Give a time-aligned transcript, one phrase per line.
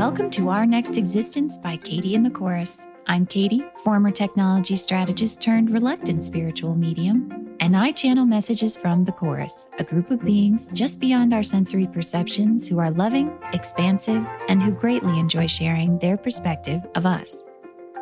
[0.00, 2.86] Welcome to Our Next Existence by Katie and the Chorus.
[3.06, 9.12] I'm Katie, former technology strategist turned reluctant spiritual medium, and I channel messages from the
[9.12, 14.62] Chorus, a group of beings just beyond our sensory perceptions who are loving, expansive, and
[14.62, 17.44] who greatly enjoy sharing their perspective of us.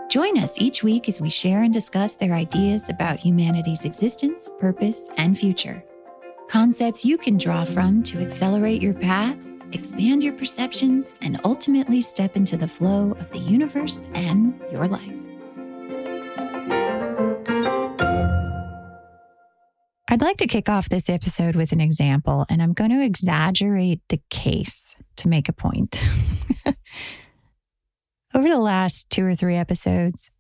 [0.08, 5.10] Join us each week as we share and discuss their ideas about humanity's existence, purpose,
[5.16, 5.82] and future.
[6.46, 9.36] Concepts you can draw from to accelerate your path
[9.72, 15.12] expand your perceptions, and ultimately step into the flow of the universe and your life.
[20.10, 24.00] I'd like to kick off this episode with an example, and I'm going to exaggerate
[24.08, 26.02] the case to make a point.
[28.34, 30.30] Over the last two or three episodes,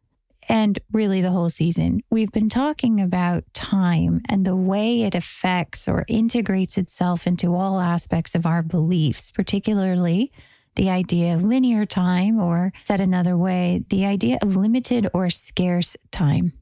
[0.48, 5.86] and really the whole season, we've been talking about time and the way it affects
[5.86, 10.32] or integrates itself into all aspects of our beliefs, particularly
[10.74, 15.96] the idea of linear time, or said another way, the idea of limited or scarce
[16.10, 16.52] time.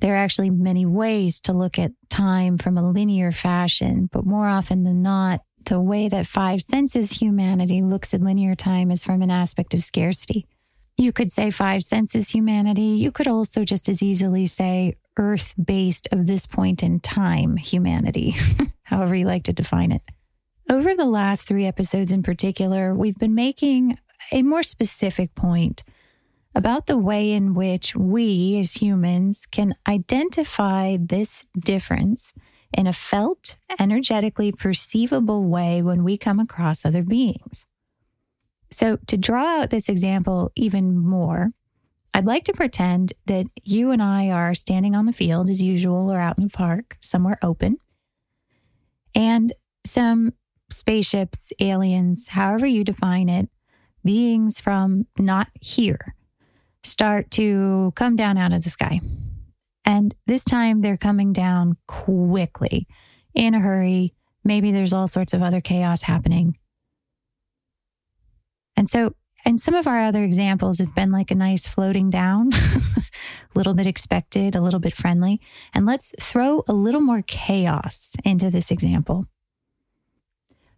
[0.00, 4.48] There are actually many ways to look at time from a linear fashion, but more
[4.48, 9.22] often than not, the way that five senses humanity looks at linear time is from
[9.22, 10.46] an aspect of scarcity.
[10.98, 12.82] You could say five senses humanity.
[12.82, 18.34] You could also just as easily say earth based of this point in time humanity,
[18.82, 20.02] however you like to define it.
[20.68, 23.96] Over the last three episodes in particular, we've been making
[24.32, 25.84] a more specific point
[26.52, 32.34] about the way in which we as humans can identify this difference
[32.72, 37.64] in a felt, energetically perceivable way when we come across other beings.
[38.70, 41.50] So, to draw out this example even more,
[42.14, 46.12] I'd like to pretend that you and I are standing on the field as usual
[46.12, 47.78] or out in the park, somewhere open,
[49.14, 49.52] and
[49.86, 50.34] some
[50.70, 53.48] spaceships, aliens, however you define it,
[54.04, 56.14] beings from not here
[56.82, 59.00] start to come down out of the sky.
[59.84, 62.86] And this time they're coming down quickly,
[63.34, 64.14] in a hurry.
[64.44, 66.57] Maybe there's all sorts of other chaos happening.
[68.78, 72.52] And so, and some of our other examples has been like a nice floating down,
[72.54, 73.02] a
[73.56, 75.40] little bit expected, a little bit friendly.
[75.74, 79.26] And let's throw a little more chaos into this example.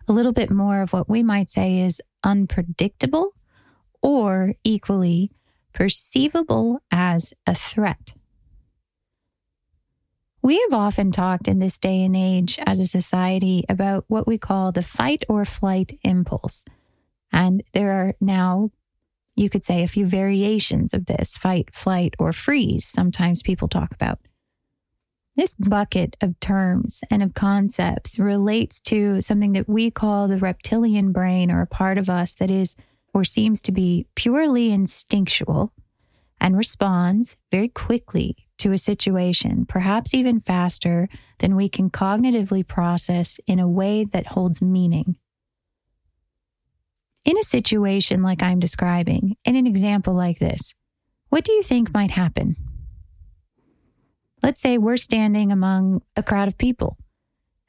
[0.08, 3.34] A little bit more of what we might say is unpredictable
[4.00, 5.30] or equally
[5.74, 8.14] perceivable as a threat.
[10.40, 14.38] We have often talked in this day and age as a society about what we
[14.38, 16.64] call the fight or flight impulse
[17.32, 18.70] and there are now,
[19.36, 22.86] you could say, a few variations of this fight, flight, or freeze.
[22.86, 24.18] Sometimes people talk about.
[25.36, 31.12] This bucket of terms and of concepts relates to something that we call the reptilian
[31.12, 32.74] brain, or a part of us that is
[33.14, 35.72] or seems to be purely instinctual
[36.40, 41.08] and responds very quickly to a situation, perhaps even faster
[41.38, 45.16] than we can cognitively process in a way that holds meaning
[47.24, 50.74] in a situation like I'm describing, in an example like this,
[51.28, 52.56] what do you think might happen?
[54.42, 56.96] Let's say we're standing among a crowd of people,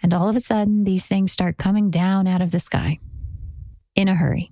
[0.02, 3.00] and all of a sudden these things start coming down out of the sky
[3.94, 4.52] in a hurry.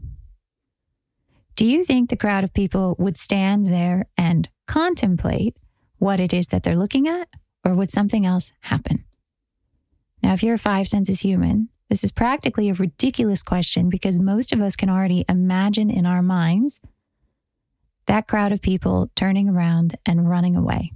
[1.56, 5.58] Do you think the crowd of people would stand there and contemplate
[5.98, 7.28] what it is that they're looking at,
[7.66, 9.04] or would something else happen?
[10.22, 14.54] Now, if you're a five senses human, this is practically a ridiculous question because most
[14.54, 16.80] of us can already imagine in our minds
[18.06, 20.92] that crowd of people turning around and running away.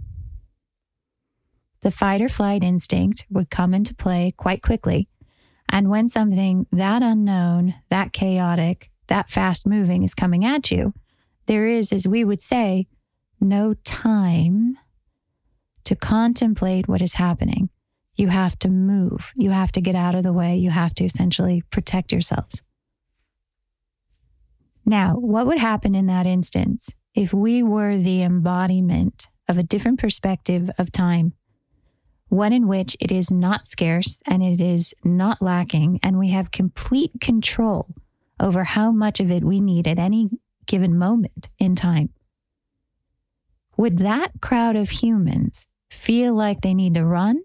[1.82, 5.10] The fight or flight instinct would come into play quite quickly.
[5.68, 10.94] And when something that unknown, that chaotic, that fast moving is coming at you,
[11.48, 12.88] there is, as we would say,
[13.42, 14.78] no time
[15.84, 17.70] to contemplate what is happening.
[18.16, 19.32] You have to move.
[19.36, 20.56] You have to get out of the way.
[20.56, 22.62] You have to essentially protect yourselves.
[24.86, 30.00] Now, what would happen in that instance if we were the embodiment of a different
[30.00, 31.34] perspective of time?
[32.30, 36.52] One in which it is not scarce and it is not lacking, and we have
[36.52, 37.88] complete control
[38.40, 40.30] over how much of it we need at any
[40.66, 42.10] given moment in time.
[43.78, 47.44] Would that crowd of humans feel like they need to run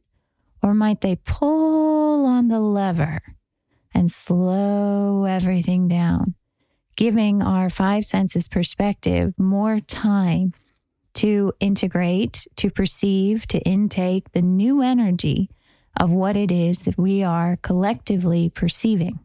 [0.63, 3.21] or might they pull on the lever
[3.95, 6.35] and slow everything down,
[6.97, 10.53] giving our five senses perspective more time
[11.15, 15.51] to integrate, to perceive, to intake the new energy
[15.99, 19.19] of what it is that we are collectively perceiving?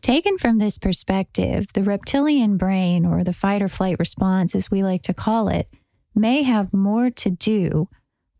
[0.00, 4.82] Taken from this perspective, the reptilian brain, or the fight or flight response, as we
[4.82, 5.68] like to call it,
[6.14, 7.88] may have more to do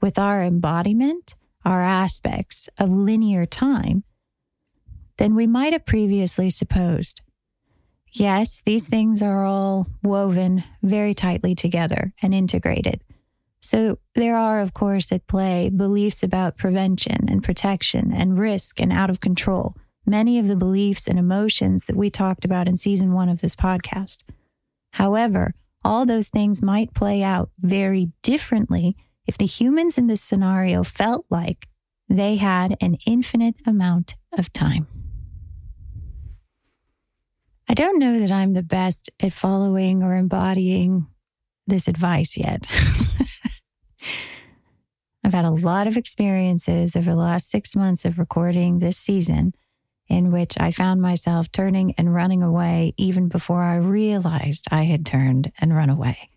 [0.01, 4.05] with our embodiment, our aspects of linear time,
[5.19, 7.21] than we might have previously supposed.
[8.13, 13.03] Yes, these things are all woven very tightly together and integrated.
[13.61, 18.91] So there are, of course, at play beliefs about prevention and protection and risk and
[18.91, 19.77] out of control,
[20.07, 23.55] many of the beliefs and emotions that we talked about in season one of this
[23.55, 24.21] podcast.
[24.93, 25.55] However,
[25.85, 28.97] all those things might play out very differently
[29.31, 31.69] if the humans in this scenario felt like
[32.09, 34.89] they had an infinite amount of time.
[37.69, 41.07] I don't know that I'm the best at following or embodying
[41.65, 42.67] this advice yet.
[45.23, 49.55] I've had a lot of experiences over the last six months of recording this season
[50.09, 55.07] in which I found myself turning and running away even before I realized I had
[55.07, 56.31] turned and run away.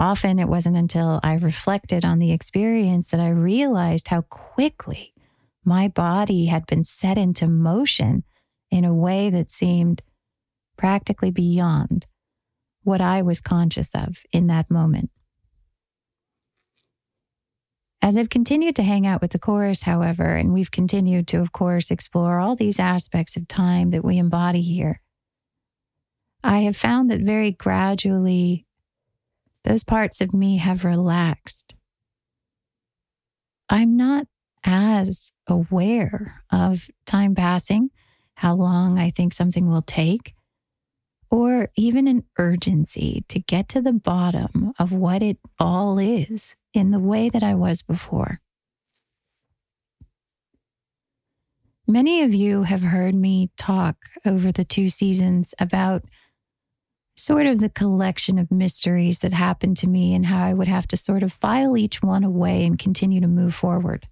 [0.00, 5.12] Often it wasn't until I reflected on the experience that I realized how quickly
[5.62, 8.24] my body had been set into motion
[8.70, 10.00] in a way that seemed
[10.78, 12.06] practically beyond
[12.82, 15.10] what I was conscious of in that moment.
[18.00, 21.52] As I've continued to hang out with the chorus, however, and we've continued to, of
[21.52, 25.02] course, explore all these aspects of time that we embody here,
[26.42, 28.64] I have found that very gradually
[29.64, 31.74] those parts of me have relaxed.
[33.68, 34.26] I'm not
[34.64, 37.90] as aware of time passing,
[38.34, 40.34] how long I think something will take,
[41.30, 46.90] or even an urgency to get to the bottom of what it all is in
[46.90, 48.40] the way that I was before.
[51.86, 56.04] Many of you have heard me talk over the two seasons about
[57.20, 60.86] sort of the collection of mysteries that happened to me and how I would have
[60.88, 64.08] to sort of file each one away and continue to move forward.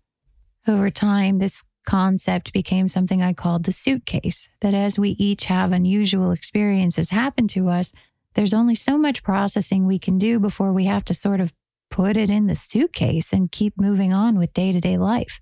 [0.66, 4.48] Over time, this concept became something I called the suitcase.
[4.60, 7.92] That as we each have unusual experiences happen to us,
[8.34, 11.54] there's only so much processing we can do before we have to sort of
[11.90, 15.40] put it in the suitcase and keep moving on with day to day life.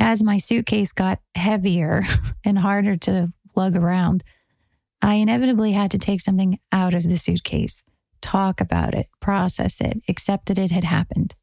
[0.00, 2.02] As my suitcase got heavier
[2.44, 4.24] and harder to lug around,
[5.02, 7.82] I inevitably had to take something out of the suitcase,
[8.20, 11.34] talk about it, process it, accept that it had happened.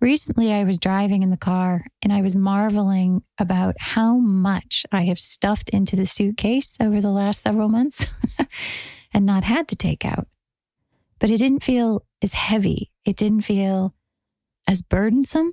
[0.00, 5.02] Recently, I was driving in the car and I was marveling about how much I
[5.04, 8.06] have stuffed into the suitcase over the last several months
[9.12, 10.26] and not had to take out.
[11.18, 12.90] But it didn't feel as heavy.
[13.04, 13.94] It didn't feel
[14.66, 15.52] as burdensome.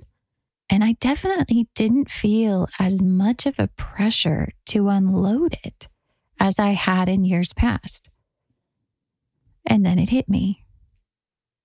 [0.70, 5.88] And I definitely didn't feel as much of a pressure to unload it
[6.38, 8.10] as I had in years past.
[9.66, 10.64] And then it hit me.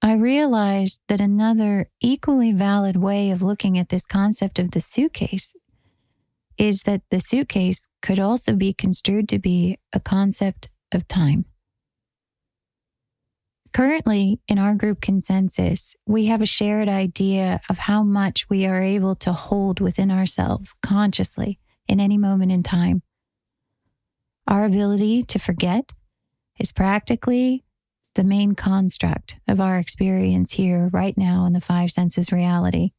[0.01, 5.53] I realized that another equally valid way of looking at this concept of the suitcase
[6.57, 11.45] is that the suitcase could also be construed to be a concept of time.
[13.73, 18.81] Currently, in our group consensus, we have a shared idea of how much we are
[18.81, 23.01] able to hold within ourselves consciously in any moment in time.
[24.47, 25.93] Our ability to forget
[26.59, 27.63] is practically
[28.15, 32.91] the main construct of our experience here, right now, in the five senses reality.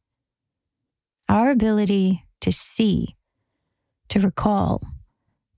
[1.29, 3.15] Our ability to see,
[4.09, 4.81] to recall,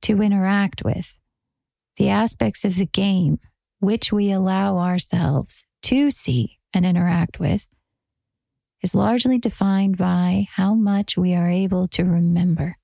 [0.02, 1.16] to interact with
[1.98, 3.40] the aspects of the game
[3.80, 7.68] which we allow ourselves to see and interact with
[8.82, 12.78] is largely defined by how much we are able to remember.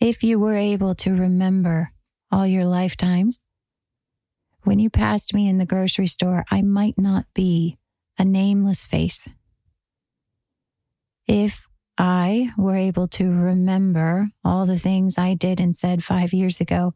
[0.00, 1.90] If you were able to remember
[2.30, 3.40] all your lifetimes,
[4.62, 7.78] when you passed me in the grocery store, I might not be
[8.18, 9.26] a nameless face.
[11.26, 11.60] If
[11.96, 16.94] I were able to remember all the things I did and said five years ago,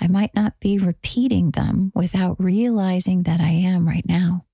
[0.00, 4.46] I might not be repeating them without realizing that I am right now.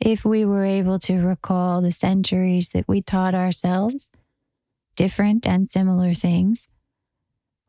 [0.00, 4.08] If we were able to recall the centuries that we taught ourselves,
[4.96, 6.68] different and similar things,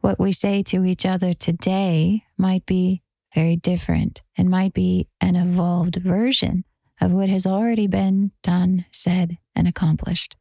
[0.01, 3.03] what we say to each other today might be
[3.35, 6.63] very different and might be an evolved version
[6.99, 10.35] of what has already been done, said, and accomplished.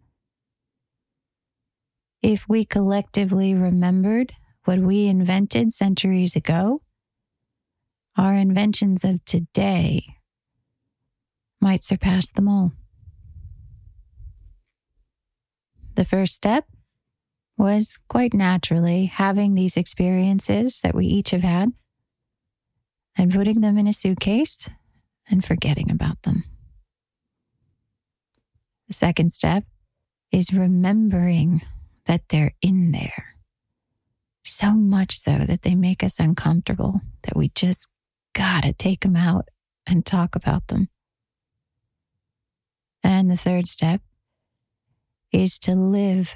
[2.22, 4.32] If we collectively remembered
[4.64, 6.82] what we invented centuries ago,
[8.16, 10.04] our inventions of today
[11.60, 12.72] might surpass them all.
[15.94, 16.64] The first step
[17.56, 21.72] was quite naturally having these experiences that we each have had
[23.16, 24.68] and putting them in a suitcase
[25.28, 26.44] and forgetting about them.
[28.88, 29.64] The second step
[30.30, 31.62] is remembering
[32.04, 33.36] that they're in there.
[34.44, 37.88] So much so that they make us uncomfortable that we just
[38.32, 39.48] gotta take them out
[39.86, 40.88] and talk about them.
[43.02, 44.02] And the third step
[45.32, 46.34] is to live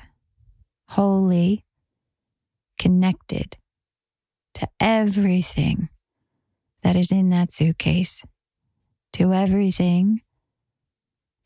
[0.91, 1.65] wholly
[2.79, 3.57] connected
[4.55, 5.89] to everything
[6.83, 8.23] that is in that suitcase,
[9.13, 10.21] to everything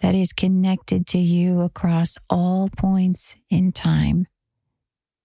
[0.01, 4.27] that is connected to you across all points in time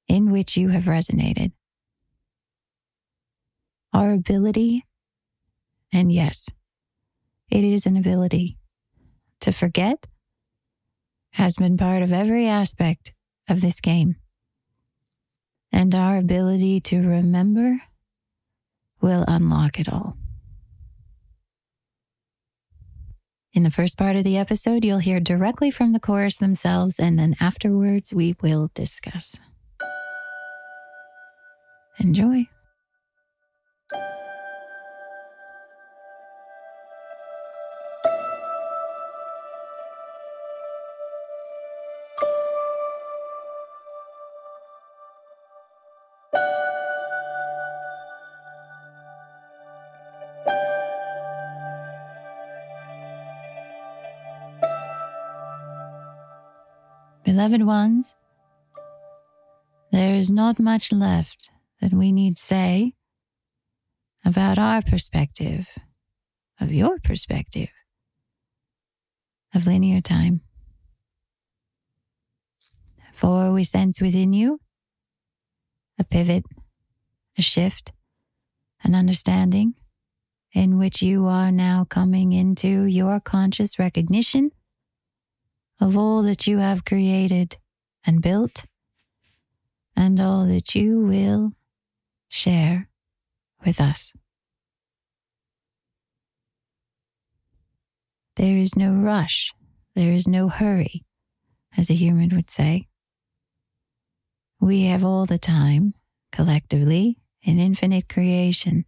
[0.10, 1.54] in which you have resonated.
[3.94, 4.86] Our ability,
[5.94, 6.50] and yes,
[7.50, 8.58] it is an ability
[9.40, 10.08] to forget,
[11.32, 13.14] has been part of every aspect
[13.50, 14.16] of this game.
[15.72, 17.82] And our ability to remember
[19.02, 20.18] will unlock it all.
[23.54, 27.18] In the first part of the episode, you'll hear directly from the chorus themselves, and
[27.18, 29.38] then afterwards, we will discuss.
[32.00, 32.48] Enjoy.
[57.50, 58.16] Beloved ones,
[59.92, 61.50] there is not much left
[61.82, 62.94] that we need say
[64.24, 65.68] about our perspective,
[66.62, 67.70] of your perspective,
[69.56, 70.42] of linear time.
[73.14, 74.60] For we sense within you
[75.98, 76.46] a pivot,
[77.36, 77.94] a shift,
[78.84, 79.74] an understanding
[80.54, 84.52] in which you are now coming into your conscious recognition
[85.80, 87.58] of all that you have created
[88.06, 88.66] and built,
[89.96, 91.52] and all that you will
[92.28, 92.90] share
[93.66, 94.14] with us.
[98.36, 99.52] There is no rush,
[99.96, 101.04] there is no hurry,
[101.76, 102.88] as a human would say.
[104.62, 105.94] We have all the time,
[106.32, 108.86] collectively, in infinite creation,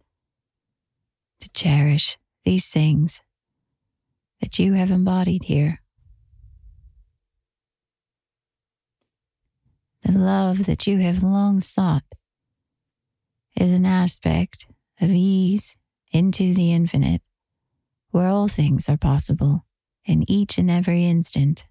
[1.40, 3.20] to cherish these things
[4.40, 5.81] that you have embodied here.
[10.04, 12.02] The love that you have long sought
[13.56, 14.66] is an aspect
[15.00, 15.76] of ease
[16.12, 17.22] into the infinite,
[18.10, 19.64] where all things are possible
[20.04, 21.66] in each and every instant.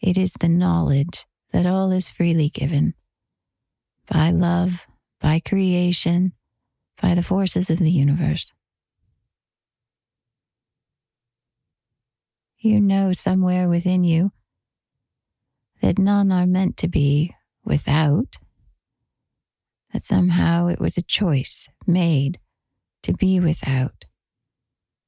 [0.00, 2.94] It is the knowledge that all is freely given
[4.06, 4.82] by love,
[5.20, 6.32] by creation,
[7.00, 8.52] by the forces of the universe.
[12.58, 14.32] You know somewhere within you
[15.82, 18.36] that none are meant to be without,
[19.92, 22.38] that somehow it was a choice made
[23.02, 24.04] to be without,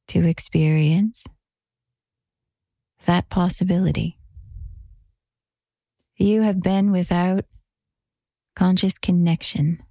[0.08, 1.24] to experience
[3.06, 4.18] that possibility.
[6.16, 7.44] You have been without
[8.56, 9.82] conscious connection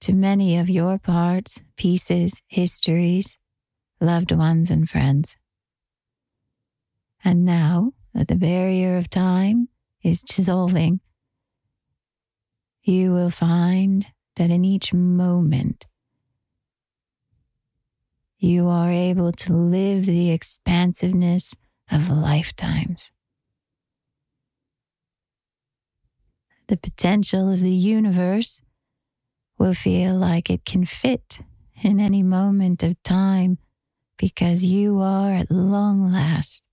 [0.00, 3.38] to many of your parts, pieces, histories,
[4.00, 5.36] loved ones, and friends.
[7.24, 9.68] And now that the barrier of time
[10.02, 10.98] is dissolving,
[12.82, 15.86] you will find that in each moment,
[18.36, 21.54] you are able to live the expansiveness
[21.92, 23.12] of lifetimes.
[26.66, 28.60] The potential of the universe
[29.58, 31.38] will feel like it can fit
[31.82, 33.58] in any moment of time
[34.18, 36.64] because you are at long last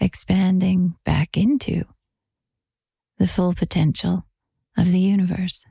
[0.00, 1.84] expanding back into
[3.18, 4.24] the full potential
[4.76, 5.64] of the universe.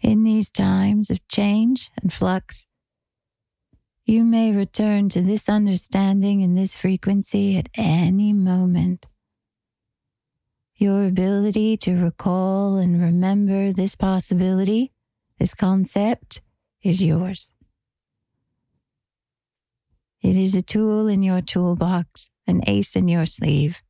[0.00, 2.66] In these times of change and flux,
[4.04, 9.06] you may return to this understanding and this frequency at any moment.
[10.76, 14.92] Your ability to recall and remember this possibility,
[15.38, 16.40] this concept,
[16.82, 17.50] is yours.
[20.28, 23.80] It is a tool in your toolbox, an ace in your sleeve.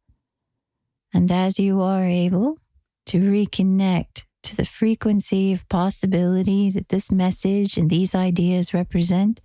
[1.12, 2.59] And as you are able
[3.07, 9.40] to reconnect to the frequency of possibility that this message and these ideas represent,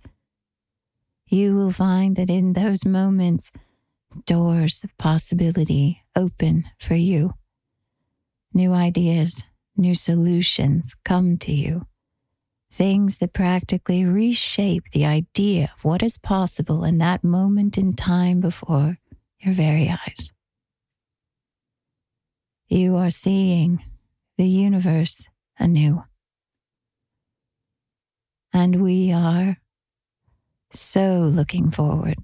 [1.26, 3.50] you will find that in those moments,
[4.24, 7.34] doors of possibility open for you.
[8.52, 9.42] New ideas,
[9.76, 11.88] new solutions come to you.
[12.74, 18.40] Things that practically reshape the idea of what is possible in that moment in time
[18.40, 18.98] before
[19.38, 20.32] your very eyes.
[22.68, 23.84] You are seeing
[24.36, 26.02] the universe anew.
[28.52, 29.58] And we are
[30.72, 32.16] so looking forward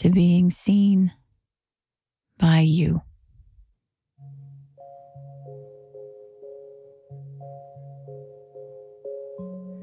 [0.00, 1.12] to being seen
[2.36, 3.02] by you.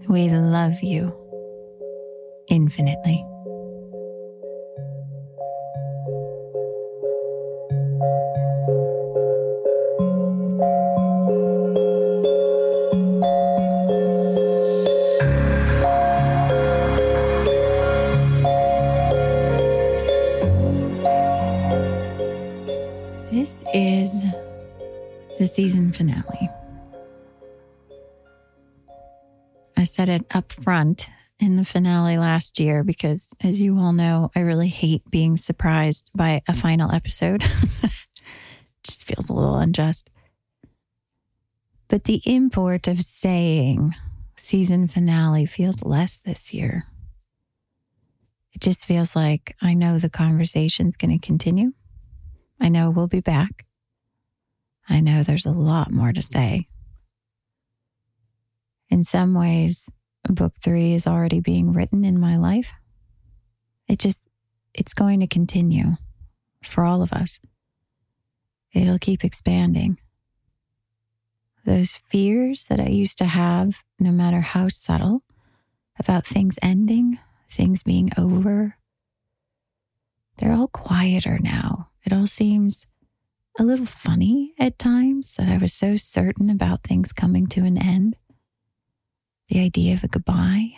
[0.10, 1.14] We love you
[2.48, 3.26] infinitely.
[23.30, 24.24] This is
[25.38, 26.37] the season finale.
[29.98, 34.42] Said it up front in the finale last year because, as you all know, I
[34.42, 37.44] really hate being surprised by a final episode.
[38.84, 40.12] just feels a little unjust.
[41.88, 43.96] But the import of saying
[44.36, 46.86] season finale feels less this year.
[48.54, 51.72] It just feels like I know the conversation's going to continue.
[52.62, 53.66] I know we'll be back.
[54.88, 56.68] I know there's a lot more to say.
[58.90, 59.90] In some ways,
[60.30, 62.72] book three is already being written in my life.
[63.88, 64.22] It just,
[64.74, 65.98] it's going to continue
[66.64, 67.40] for all of us.
[68.74, 69.98] It'll keep expanding.
[71.66, 75.24] Those fears that I used to have, no matter how subtle,
[76.00, 78.76] about things ending, things being over,
[80.38, 81.90] they're all quieter now.
[82.06, 82.86] It all seems
[83.60, 87.78] a little funny at times that I was so certain about things coming to an
[87.78, 88.16] end.
[89.50, 90.74] The idea of a goodbye.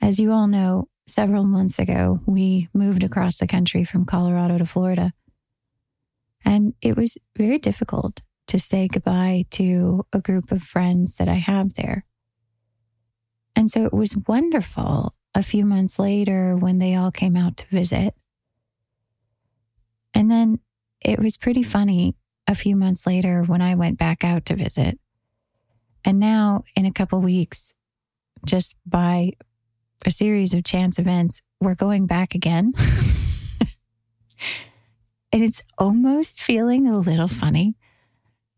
[0.00, 4.66] As you all know, several months ago, we moved across the country from Colorado to
[4.66, 5.12] Florida.
[6.44, 11.34] And it was very difficult to say goodbye to a group of friends that I
[11.34, 12.04] have there.
[13.54, 17.66] And so it was wonderful a few months later when they all came out to
[17.68, 18.14] visit
[20.14, 20.60] and then
[21.00, 22.14] it was pretty funny
[22.46, 24.98] a few months later when I went back out to visit.
[26.04, 27.72] And now, in a couple weeks,
[28.44, 29.32] just by
[30.04, 32.72] a series of chance events, we're going back again.
[35.32, 37.76] and it's almost feeling a little funny.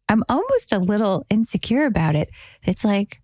[0.09, 2.31] I'm almost a little insecure about it.
[2.63, 3.21] It's like,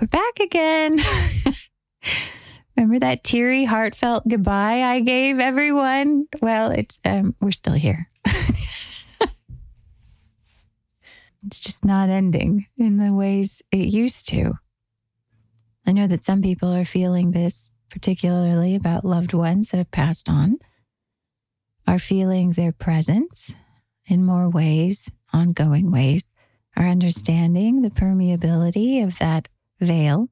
[0.00, 0.98] we're back again.
[2.76, 6.26] Remember that teary, heartfelt goodbye I gave everyone?
[6.40, 8.08] Well, it's um, we're still here.
[11.46, 14.54] it's just not ending in the ways it used to.
[15.86, 20.28] I know that some people are feeling this, particularly about loved ones that have passed
[20.28, 20.58] on,
[21.86, 23.54] are feeling their presence
[24.06, 26.24] in more ways, ongoing ways,
[26.76, 29.48] are understanding the permeability of that
[29.80, 30.28] veil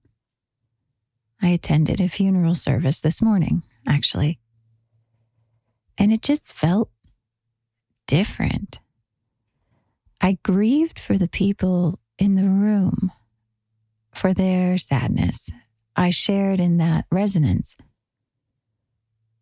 [1.40, 4.40] I attended a funeral service this morning, actually.
[5.96, 6.90] And it just felt
[8.06, 8.80] different.
[10.20, 13.12] I grieved for the people in the room,
[14.12, 15.50] for their sadness.
[15.94, 17.76] I shared in that resonance.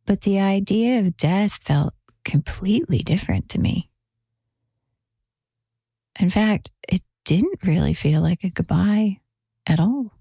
[0.05, 3.91] But the idea of death felt completely different to me.
[6.19, 9.21] In fact, it didn't really feel like a goodbye
[9.67, 10.12] at all.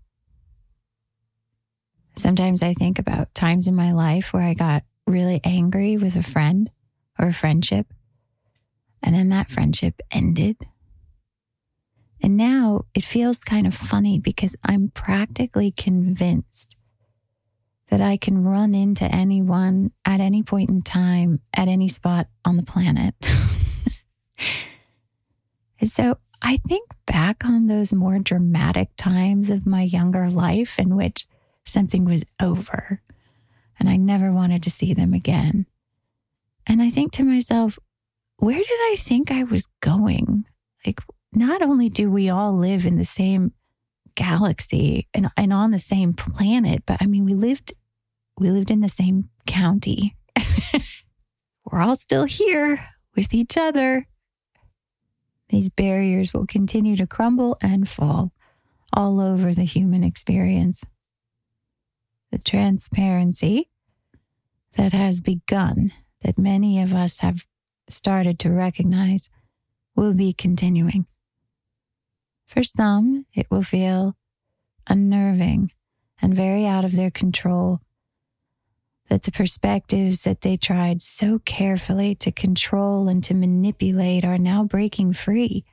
[2.17, 6.23] Sometimes I think about times in my life where I got really angry with a
[6.23, 6.71] friend
[7.19, 7.87] or a friendship,
[9.05, 10.57] and then that friendship ended.
[12.21, 16.75] And now it feels kind of funny because I'm practically convinced
[17.91, 22.57] that I can run into anyone at any point in time, at any spot on
[22.57, 23.13] the planet.
[25.79, 30.95] and so I think back on those more dramatic times of my younger life in
[30.95, 31.27] which
[31.63, 33.03] something was over
[33.79, 35.67] and I never wanted to see them again.
[36.65, 37.77] And I think to myself,
[38.37, 40.45] where did I think I was going?
[40.85, 41.01] Like,
[41.33, 43.53] not only do we all live in the same
[44.15, 47.73] galaxy and, and on the same planet, but I mean, we lived,
[48.39, 50.15] we lived in the same county.
[51.65, 52.79] We're all still here
[53.15, 54.07] with each other.
[55.49, 58.31] These barriers will continue to crumble and fall
[58.93, 60.83] all over the human experience
[62.35, 63.69] the transparency,
[64.75, 67.45] that has begun, that many of us have
[67.89, 69.29] started to recognize,
[69.95, 71.05] will be continuing.
[72.45, 74.15] For some, it will feel
[74.87, 75.71] unnerving
[76.21, 77.81] and very out of their control
[79.09, 84.63] that the perspectives that they tried so carefully to control and to manipulate are now
[84.63, 85.63] breaking free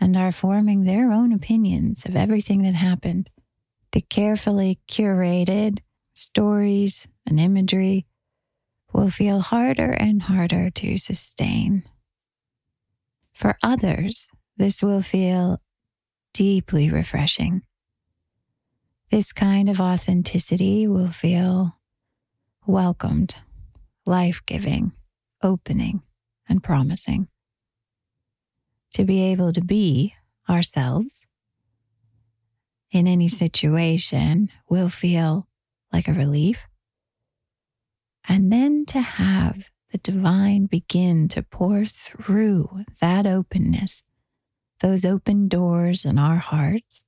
[0.00, 3.30] and are forming their own opinions of everything that happened.
[3.92, 5.80] The carefully curated
[6.14, 8.06] stories and imagery
[8.92, 11.84] will feel harder and harder to sustain.
[13.32, 14.26] For others,
[14.56, 15.60] this will feel
[16.32, 17.62] deeply refreshing.
[19.10, 21.76] This kind of authenticity will feel
[22.66, 23.36] welcomed,
[24.06, 24.92] life giving,
[25.42, 26.02] opening,
[26.48, 27.28] and promising.
[28.92, 30.14] To be able to be
[30.48, 31.20] ourselves
[32.90, 35.48] in any situation will feel
[35.92, 36.58] like a relief.
[38.28, 44.02] And then to have the divine begin to pour through that openness,
[44.80, 47.02] those open doors in our hearts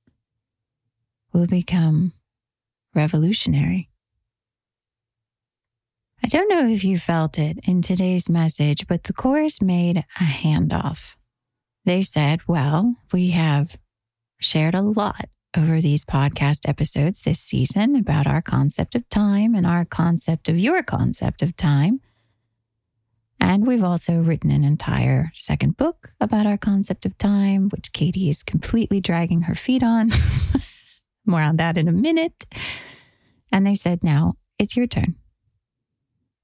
[1.31, 2.13] will become
[2.93, 3.89] revolutionary.
[6.23, 10.23] I don't know if you felt it in today's message, but the chorus made a
[10.23, 11.15] handoff.
[11.85, 13.77] They said, Well, we have
[14.39, 19.67] shared a lot over these podcast episodes this season about our concept of time and
[19.67, 22.01] our concept of your concept of time.
[23.39, 28.29] And we've also written an entire second book about our concept of time, which Katie
[28.29, 30.11] is completely dragging her feet on.
[31.25, 32.45] More on that in a minute.
[33.51, 35.15] And they said, Now it's your turn.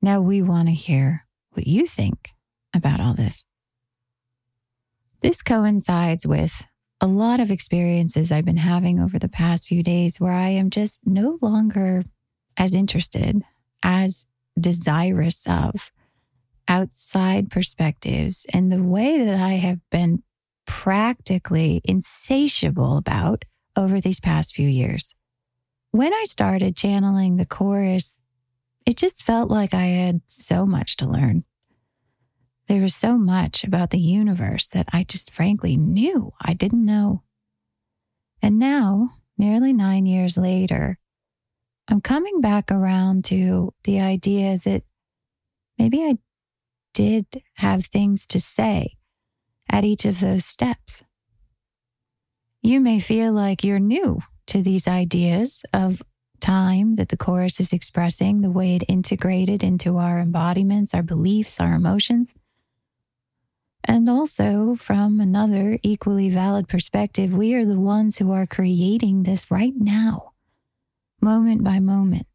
[0.01, 2.31] Now we want to hear what you think
[2.73, 3.43] about all this.
[5.21, 6.63] This coincides with
[7.01, 10.69] a lot of experiences I've been having over the past few days where I am
[10.69, 12.03] just no longer
[12.57, 13.41] as interested,
[13.83, 14.25] as
[14.59, 15.91] desirous of
[16.67, 20.23] outside perspectives and the way that I have been
[20.65, 25.15] practically insatiable about over these past few years.
[25.91, 28.19] When I started channeling the chorus
[28.89, 31.43] it just felt like I had so much to learn.
[32.69, 37.23] There was so much about the universe that I just frankly knew I didn't know.
[38.43, 40.99] And now, nearly nine years later,
[41.87, 44.83] I'm coming back around to the idea that
[45.79, 46.19] maybe I
[46.93, 48.97] did have things to say
[49.67, 51.01] at each of those steps.
[52.61, 56.03] You may feel like you're new to these ideas of
[56.39, 61.59] time that the chorus is expressing, the way it integrated into our embodiments, our beliefs,
[61.59, 62.35] our emotions.
[63.83, 69.49] And also, from another equally valid perspective, we are the ones who are creating this
[69.49, 70.33] right now,
[71.21, 72.27] moment by moment.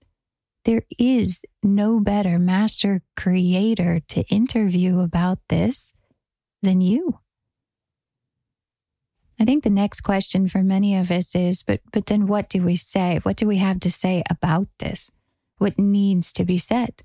[0.64, 5.92] There is no better master creator to interview about this
[6.62, 7.18] than you.
[9.38, 12.62] I think the next question for many of us is but but then what do
[12.62, 13.20] we say?
[13.24, 15.10] What do we have to say about this?
[15.58, 17.02] What needs to be said?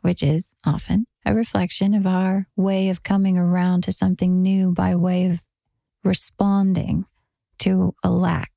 [0.00, 4.94] Which is often a reflection of our way of coming around to something new by
[4.96, 5.40] way of
[6.04, 7.06] responding
[7.58, 8.50] to a lack.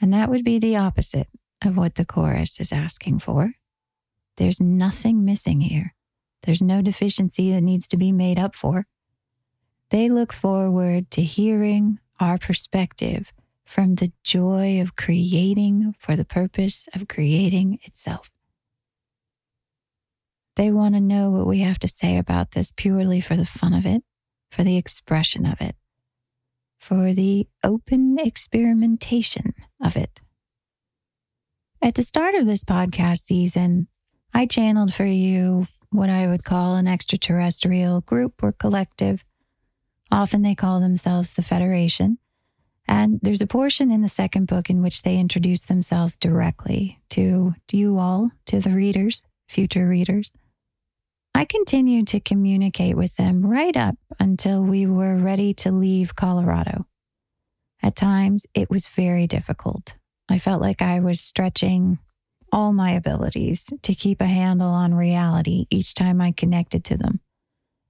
[0.00, 1.28] And that would be the opposite
[1.64, 3.52] of what the chorus is asking for.
[4.36, 5.94] There's nothing missing here.
[6.42, 8.86] There's no deficiency that needs to be made up for.
[9.90, 13.32] They look forward to hearing our perspective
[13.64, 18.30] from the joy of creating for the purpose of creating itself.
[20.56, 23.72] They want to know what we have to say about this purely for the fun
[23.72, 24.02] of it,
[24.50, 25.76] for the expression of it,
[26.78, 30.20] for the open experimentation of it.
[31.80, 33.88] At the start of this podcast season,
[34.34, 39.24] I channeled for you what I would call an extraterrestrial group or collective
[40.12, 42.18] Often they call themselves the Federation.
[42.86, 47.54] And there's a portion in the second book in which they introduce themselves directly to,
[47.68, 50.30] to you all, to the readers, future readers.
[51.34, 56.86] I continued to communicate with them right up until we were ready to leave Colorado.
[57.82, 59.94] At times, it was very difficult.
[60.28, 61.98] I felt like I was stretching
[62.52, 67.20] all my abilities to keep a handle on reality each time I connected to them.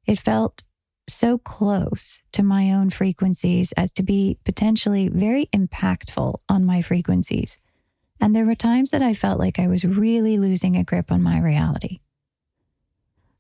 [0.07, 0.63] It felt
[1.09, 7.59] so close to my own frequencies as to be potentially very impactful on my frequencies.
[8.21, 11.23] And there were times that I felt like I was really losing a grip on
[11.23, 11.99] my reality.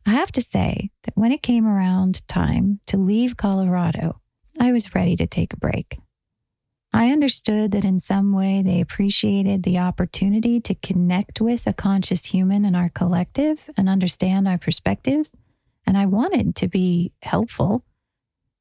[0.04, 4.20] I have to say that when it came around time to leave Colorado,
[4.58, 5.98] I was ready to take a break.
[6.92, 12.26] I understood that in some way they appreciated the opportunity to connect with a conscious
[12.26, 15.32] human in our collective and understand our perspectives.
[15.86, 17.84] And I wanted to be helpful.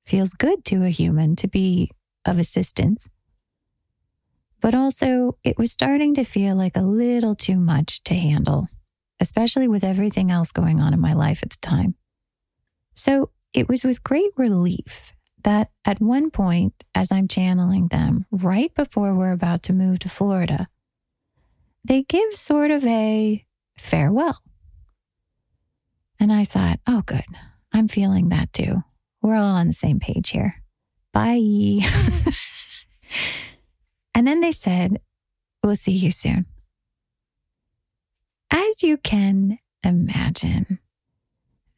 [0.05, 1.91] Feels good to a human to be
[2.23, 3.09] of assistance.
[4.61, 8.69] But also, it was starting to feel like a little too much to handle,
[9.21, 11.95] especially with everything else going on in my life at the time.
[12.95, 18.73] So it was with great relief that at one point, as I'm channeling them, right
[18.73, 20.67] before we're about to move to Florida,
[21.83, 23.45] they give sort of a
[23.77, 24.41] farewell.
[26.19, 27.23] And I thought, oh, good.
[27.71, 28.83] I'm feeling that too.
[29.21, 30.55] We're all on the same page here.
[31.13, 31.79] Bye.
[34.15, 34.99] and then they said,
[35.63, 36.45] we'll see you soon.
[38.51, 40.79] As you can imagine,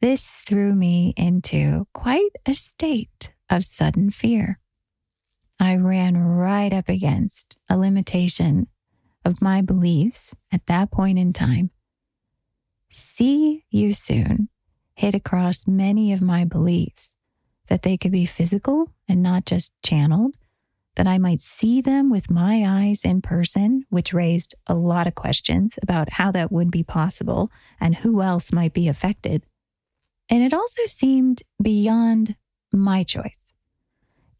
[0.00, 4.58] this threw me into quite a state of sudden fear.
[5.60, 8.66] I ran right up against a limitation
[9.24, 11.70] of my beliefs at that point in time.
[12.90, 14.48] See you soon
[14.94, 17.12] hit across many of my beliefs
[17.68, 20.36] that they could be physical and not just channeled,
[20.96, 25.14] that I might see them with my eyes in person, which raised a lot of
[25.14, 29.44] questions about how that would be possible and who else might be affected.
[30.30, 32.36] And it also seemed beyond
[32.72, 33.46] my choice.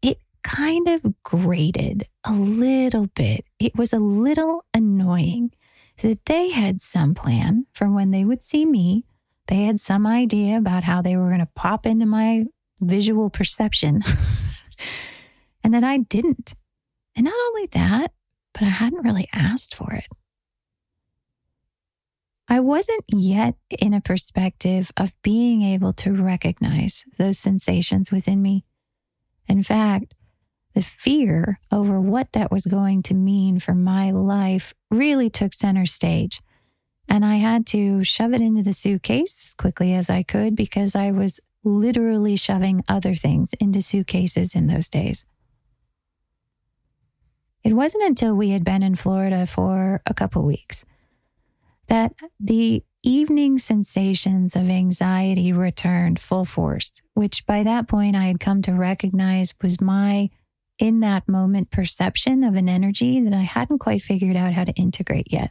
[0.01, 3.45] It kind of grated a little bit.
[3.59, 5.51] It was a little annoying
[6.01, 9.05] that they had some plan for when they would see me.
[9.47, 12.45] They had some idea about how they were going to pop into my
[12.81, 14.03] visual perception
[15.65, 16.53] and that I didn't.
[17.15, 18.11] And not only that,
[18.53, 20.05] but I hadn't really asked for it.
[22.47, 28.63] I wasn't yet in a perspective of being able to recognize those sensations within me.
[29.47, 30.13] In fact,
[30.75, 35.87] the fear over what that was going to mean for my life really took center
[35.87, 36.43] stage.
[37.09, 40.95] And I had to shove it into the suitcase as quickly as I could because
[40.95, 45.25] I was literally shoving other things into suitcases in those days.
[47.65, 50.85] It wasn't until we had been in Florida for a couple weeks
[51.87, 58.39] that the evening sensations of anxiety returned full force, which by that point I had
[58.39, 60.29] come to recognize was my,
[60.77, 64.73] in that moment, perception of an energy that I hadn't quite figured out how to
[64.73, 65.49] integrate yet.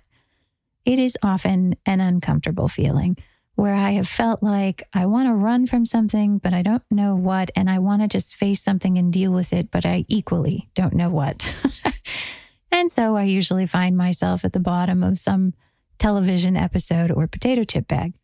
[0.85, 3.16] It is often an uncomfortable feeling
[3.54, 7.14] where I have felt like I want to run from something, but I don't know
[7.14, 10.68] what, and I want to just face something and deal with it, but I equally
[10.74, 11.56] don't know what.
[12.72, 15.54] and so I usually find myself at the bottom of some
[15.98, 18.14] television episode or potato chip bag.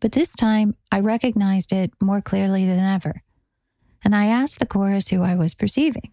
[0.00, 3.22] But this time I recognized it more clearly than ever.
[4.02, 6.12] And I asked the chorus who I was perceiving.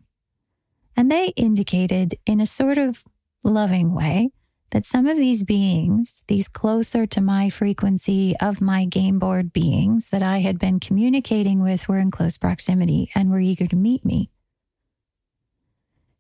[0.96, 3.04] And they indicated in a sort of
[3.44, 4.32] loving way
[4.72, 10.10] that some of these beings, these closer to my frequency of my game board beings
[10.10, 14.04] that I had been communicating with, were in close proximity and were eager to meet
[14.04, 14.30] me.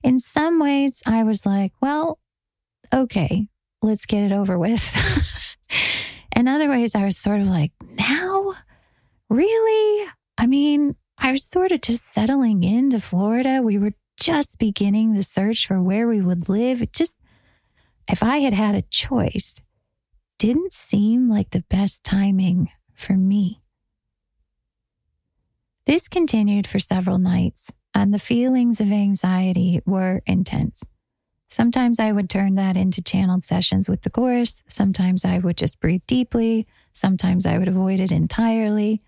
[0.03, 2.19] In some ways, I was like, well,
[2.93, 3.47] okay,
[3.81, 4.95] let's get it over with.
[6.35, 8.53] In other ways, I was sort of like, now?
[9.29, 10.09] Really?
[10.37, 13.61] I mean, I was sort of just settling into Florida.
[13.61, 16.81] We were just beginning the search for where we would live.
[16.81, 17.15] It just,
[18.07, 19.55] if I had had a choice,
[20.37, 23.61] didn't seem like the best timing for me.
[25.85, 30.83] This continued for several nights, and the feelings of anxiety were intense.
[31.49, 34.63] Sometimes I would turn that into channeled sessions with the chorus.
[34.69, 36.65] Sometimes I would just breathe deeply.
[36.93, 39.01] Sometimes I would avoid it entirely.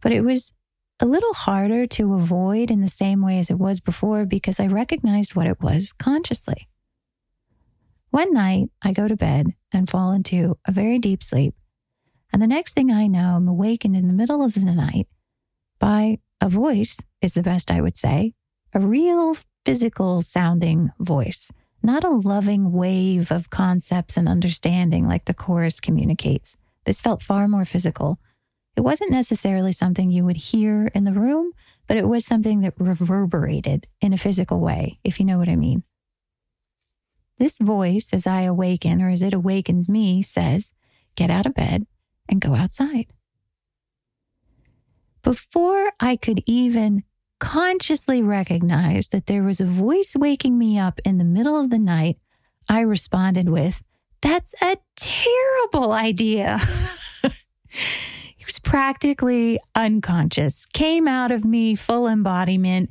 [0.00, 0.52] But it was
[1.00, 4.68] a little harder to avoid in the same way as it was before because I
[4.68, 6.68] recognized what it was consciously.
[8.16, 11.54] One night, I go to bed and fall into a very deep sleep.
[12.32, 15.06] And the next thing I know, I'm awakened in the middle of the night
[15.78, 18.32] by a voice, is the best I would say,
[18.72, 21.50] a real physical sounding voice,
[21.82, 26.56] not a loving wave of concepts and understanding like the chorus communicates.
[26.86, 28.18] This felt far more physical.
[28.76, 31.52] It wasn't necessarily something you would hear in the room,
[31.86, 35.56] but it was something that reverberated in a physical way, if you know what I
[35.56, 35.82] mean.
[37.38, 40.72] This voice, as I awaken or as it awakens me, says,
[41.16, 41.86] Get out of bed
[42.28, 43.06] and go outside.
[45.22, 47.02] Before I could even
[47.38, 51.78] consciously recognize that there was a voice waking me up in the middle of the
[51.78, 52.18] night,
[52.68, 53.82] I responded with,
[54.22, 56.58] That's a terrible idea.
[57.68, 62.88] he was practically unconscious, came out of me full embodiment.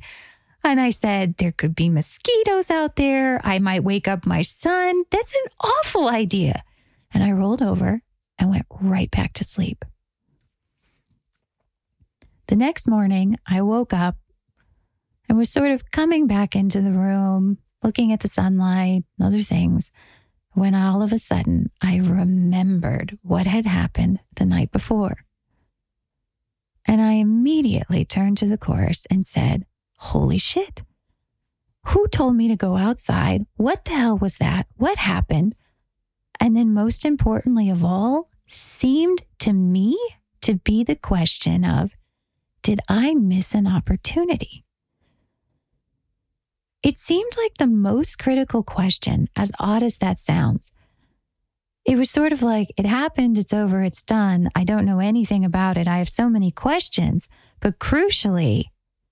[0.66, 3.40] And I said, There could be mosquitoes out there.
[3.44, 5.04] I might wake up my son.
[5.10, 6.64] That's an awful idea.
[7.14, 8.02] And I rolled over
[8.36, 9.84] and went right back to sleep.
[12.48, 14.16] The next morning, I woke up
[15.28, 19.42] and was sort of coming back into the room, looking at the sunlight and other
[19.42, 19.92] things,
[20.54, 25.18] when all of a sudden I remembered what had happened the night before.
[26.84, 29.64] And I immediately turned to the chorus and said,
[29.96, 30.82] Holy shit.
[31.86, 33.46] Who told me to go outside?
[33.56, 34.66] What the hell was that?
[34.76, 35.54] What happened?
[36.40, 39.98] And then, most importantly of all, seemed to me
[40.42, 41.92] to be the question of
[42.62, 44.64] Did I miss an opportunity?
[46.82, 50.72] It seemed like the most critical question, as odd as that sounds.
[51.84, 54.50] It was sort of like, it happened, it's over, it's done.
[54.54, 55.88] I don't know anything about it.
[55.88, 57.28] I have so many questions.
[57.60, 58.66] But crucially,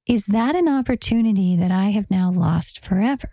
[0.06, 3.30] is that an opportunity that I have now lost forever?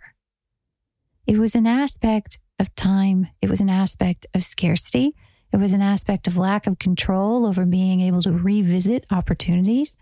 [1.26, 5.14] It was an aspect of time, it was an aspect of scarcity,
[5.52, 9.94] it was an aspect of lack of control over being able to revisit opportunities.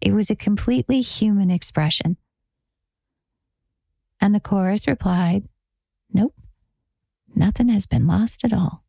[0.00, 2.16] It was a completely human expression.
[4.20, 5.48] And the chorus replied,
[6.12, 6.34] Nope,
[7.34, 8.84] nothing has been lost at all.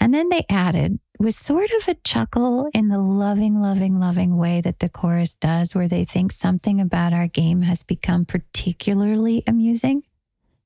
[0.00, 4.60] And then they added, with sort of a chuckle in the loving, loving, loving way
[4.60, 10.02] that the chorus does, where they think something about our game has become particularly amusing,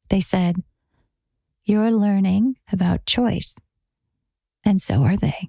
[0.08, 0.62] they said,
[1.64, 3.54] You're learning about choice
[4.68, 5.48] and so are they.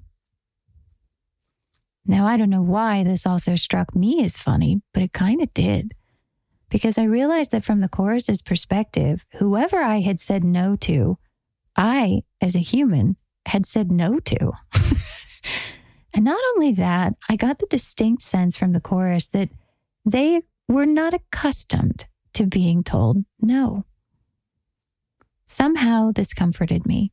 [2.05, 5.53] Now, I don't know why this also struck me as funny, but it kind of
[5.53, 5.93] did.
[6.69, 11.17] Because I realized that from the chorus's perspective, whoever I had said no to,
[11.75, 14.52] I, as a human, had said no to.
[16.13, 19.49] and not only that, I got the distinct sense from the chorus that
[20.06, 23.86] they were not accustomed to being told no.
[25.47, 27.12] Somehow this comforted me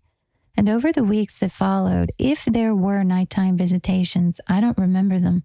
[0.57, 5.45] and over the weeks that followed, if there were nighttime visitations, I don't remember them.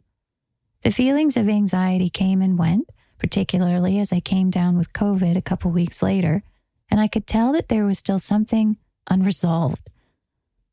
[0.84, 2.90] The feelings of anxiety came and went,
[3.20, 6.44] particularly as I came down with COVID a couple weeks later,
[6.90, 8.78] and I could tell that there was still something
[9.10, 9.90] unresolved.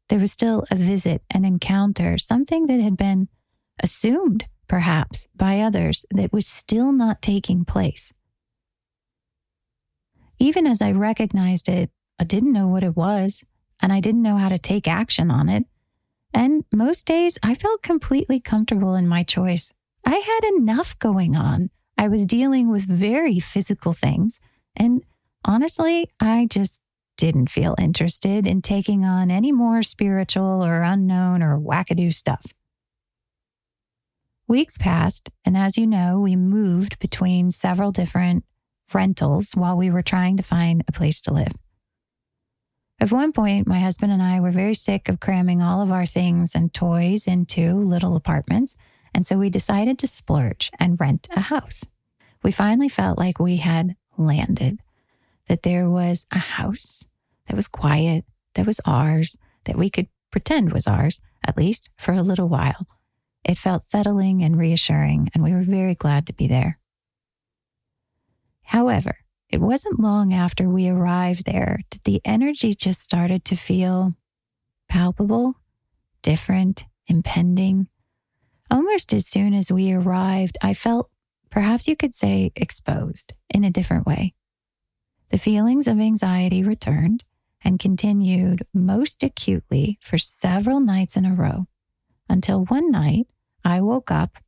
[0.09, 3.29] There was still a visit, an encounter, something that had been
[3.83, 8.12] assumed, perhaps, by others that was still not taking place.
[10.38, 13.42] Even as I recognized it, I didn't know what it was
[13.81, 15.64] and I didn't know how to take action on it.
[16.33, 19.73] And most days I felt completely comfortable in my choice.
[20.05, 21.71] I had enough going on.
[21.97, 24.40] I was dealing with very physical things.
[24.77, 25.03] And
[25.44, 26.81] honestly, I just
[27.18, 32.46] didn't feel interested in taking on any more spiritual or unknown or wackadoo stuff.
[34.46, 38.44] Weeks passed, and as you know, we moved between several different
[38.94, 41.52] rentals while we were trying to find a place to live.
[43.00, 46.07] At one point, my husband and I were very sick of cramming all of our
[46.07, 48.74] things and toys into little apartments,
[49.12, 51.85] and so we decided to splurge and rent a house.
[52.42, 54.78] We finally felt like we had landed,
[55.48, 57.04] that there was a house
[57.49, 62.13] that was quiet, that was ours, that we could pretend was ours, at least for
[62.13, 62.87] a little while.
[63.45, 66.79] It felt settling and reassuring, and we were very glad to be there.
[68.63, 69.17] However,
[69.49, 74.15] it wasn't long after we arrived there that the energy just started to feel
[74.89, 75.55] palpable,
[76.21, 77.89] different, impending.
[78.71, 81.09] Almost as soon as we arrived, I felt,
[81.49, 84.35] perhaps you could say, exposed in a different way.
[85.31, 87.25] The feelings of anxiety returned
[87.64, 91.66] and continued most acutely for several nights in a row
[92.29, 93.27] until one night
[93.64, 94.38] I woke up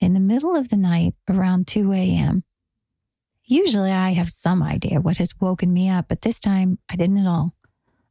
[0.00, 2.44] in the middle of the night around 2 a.m.
[3.44, 7.18] Usually I have some idea what has woken me up, but this time I didn't
[7.18, 7.54] at all.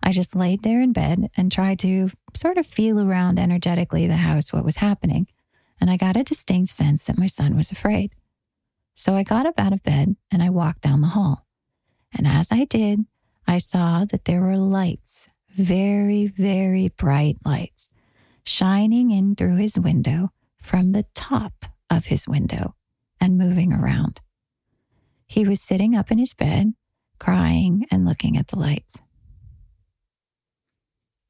[0.01, 4.17] I just laid there in bed and tried to sort of feel around energetically the
[4.17, 5.27] house what was happening,
[5.79, 8.13] and I got a distinct sense that my son was afraid.
[8.95, 11.45] So I got up out of bed and I walked down the hall.
[12.13, 13.05] And as I did,
[13.49, 17.89] I saw that there were lights, very, very bright lights,
[18.45, 20.29] shining in through his window
[20.61, 22.75] from the top of his window
[23.19, 24.21] and moving around.
[25.25, 26.73] He was sitting up in his bed,
[27.17, 28.99] crying and looking at the lights.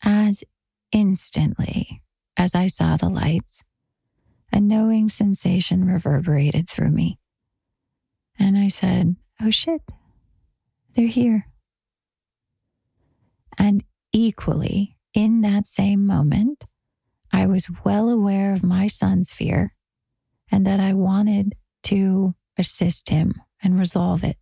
[0.04, 0.44] As
[0.92, 2.02] instantly
[2.36, 3.64] as I saw the lights,
[4.52, 7.18] a knowing sensation reverberated through me.
[8.38, 9.84] And I said, Oh shit,
[10.98, 11.49] they're here.
[13.60, 13.84] And
[14.14, 16.66] equally, in that same moment,
[17.32, 19.76] I was well aware of my son's fear
[20.52, 24.38] and that I wanted to assist him and resolve it.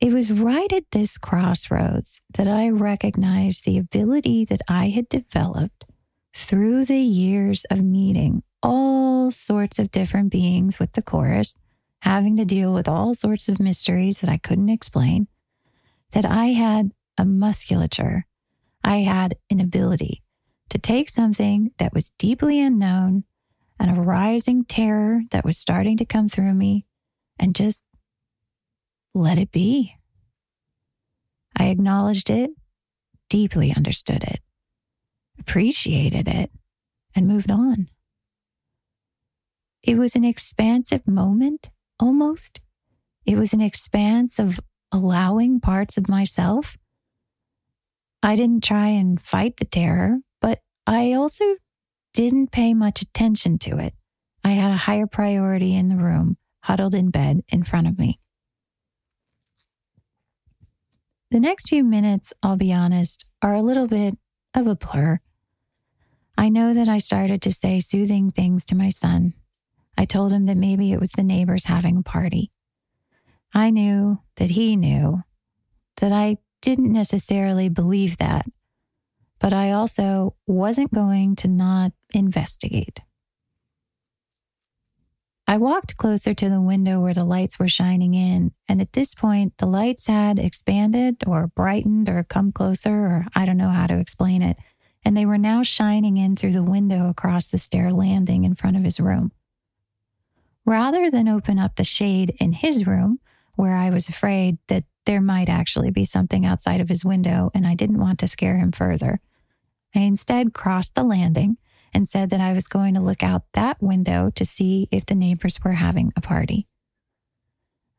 [0.00, 5.84] It was right at this crossroads that I recognized the ability that I had developed
[6.34, 11.56] through the years of meeting all sorts of different beings with the chorus,
[12.00, 15.26] having to deal with all sorts of mysteries that I couldn't explain,
[16.12, 18.24] that I had a musculature,
[18.88, 20.22] I had an ability
[20.70, 23.24] to take something that was deeply unknown
[23.78, 26.86] and a rising terror that was starting to come through me
[27.38, 27.84] and just
[29.14, 29.94] let it be.
[31.54, 32.48] I acknowledged it,
[33.28, 34.40] deeply understood it,
[35.38, 36.50] appreciated it,
[37.14, 37.88] and moved on.
[39.82, 41.68] It was an expansive moment,
[42.00, 42.62] almost.
[43.26, 44.58] It was an expanse of
[44.90, 46.78] allowing parts of myself.
[48.22, 51.44] I didn't try and fight the terror, but I also
[52.14, 53.94] didn't pay much attention to it.
[54.44, 58.18] I had a higher priority in the room, huddled in bed in front of me.
[61.30, 64.16] The next few minutes, I'll be honest, are a little bit
[64.54, 65.20] of a blur.
[66.36, 69.34] I know that I started to say soothing things to my son.
[69.96, 72.50] I told him that maybe it was the neighbors having a party.
[73.52, 75.22] I knew that he knew
[75.96, 78.46] that I didn't necessarily believe that,
[79.38, 83.00] but I also wasn't going to not investigate.
[85.46, 89.14] I walked closer to the window where the lights were shining in, and at this
[89.14, 93.86] point, the lights had expanded or brightened or come closer, or I don't know how
[93.86, 94.58] to explain it,
[95.06, 98.76] and they were now shining in through the window across the stair landing in front
[98.76, 99.32] of his room.
[100.66, 103.18] Rather than open up the shade in his room,
[103.54, 107.66] where I was afraid that there might actually be something outside of his window and
[107.66, 109.20] I didn't want to scare him further,
[109.94, 111.56] I instead crossed the landing
[111.94, 115.14] and said that I was going to look out that window to see if the
[115.14, 116.66] neighbors were having a party.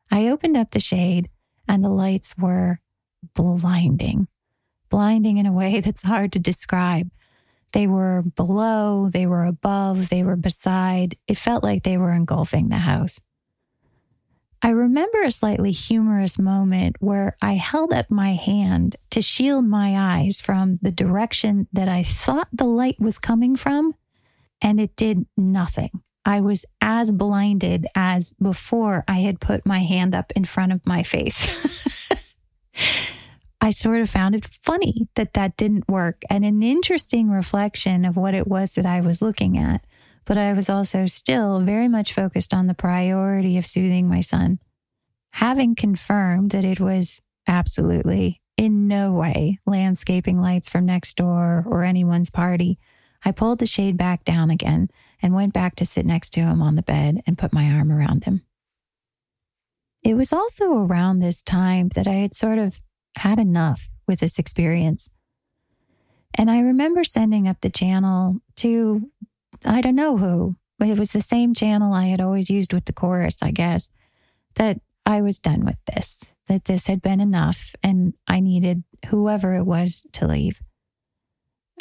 [0.08, 1.28] I opened up the shade
[1.66, 2.78] and the lights were
[3.34, 4.28] blinding,
[4.88, 7.10] blinding in a way that's hard to describe.
[7.72, 11.16] They were below, they were above, they were beside.
[11.26, 13.18] It felt like they were engulfing the house.
[14.62, 20.18] I remember a slightly humorous moment where I held up my hand to shield my
[20.18, 23.94] eyes from the direction that I thought the light was coming from,
[24.60, 26.02] and it did nothing.
[26.26, 30.86] I was as blinded as before I had put my hand up in front of
[30.86, 31.56] my face.
[33.62, 38.16] I sort of found it funny that that didn't work and an interesting reflection of
[38.16, 39.84] what it was that I was looking at
[40.30, 44.60] but I was also still very much focused on the priority of soothing my son.
[45.32, 51.82] Having confirmed that it was absolutely in no way landscaping lights from next door or
[51.82, 52.78] anyone's party,
[53.24, 54.88] I pulled the shade back down again
[55.20, 57.90] and went back to sit next to him on the bed and put my arm
[57.90, 58.42] around him.
[60.04, 62.78] It was also around this time that I had sort of
[63.16, 65.10] had enough with this experience.
[66.36, 69.10] And I remember sending up the channel to
[69.64, 70.56] I don't know who.
[70.78, 73.90] But it was the same channel I had always used with the chorus, I guess,
[74.54, 79.54] that I was done with this, that this had been enough and I needed whoever
[79.54, 80.62] it was to leave.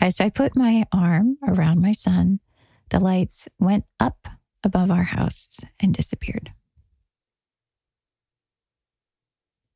[0.01, 2.41] As I put my arm around my son,
[2.89, 4.27] the lights went up
[4.65, 6.51] above our house and disappeared.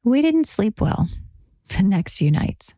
[0.04, 1.08] We didn't sleep well
[1.70, 2.74] the next few nights.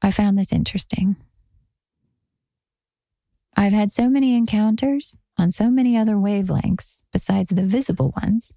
[0.00, 1.16] I found this interesting.
[3.58, 8.52] I've had so many encounters on so many other wavelengths besides the visible ones.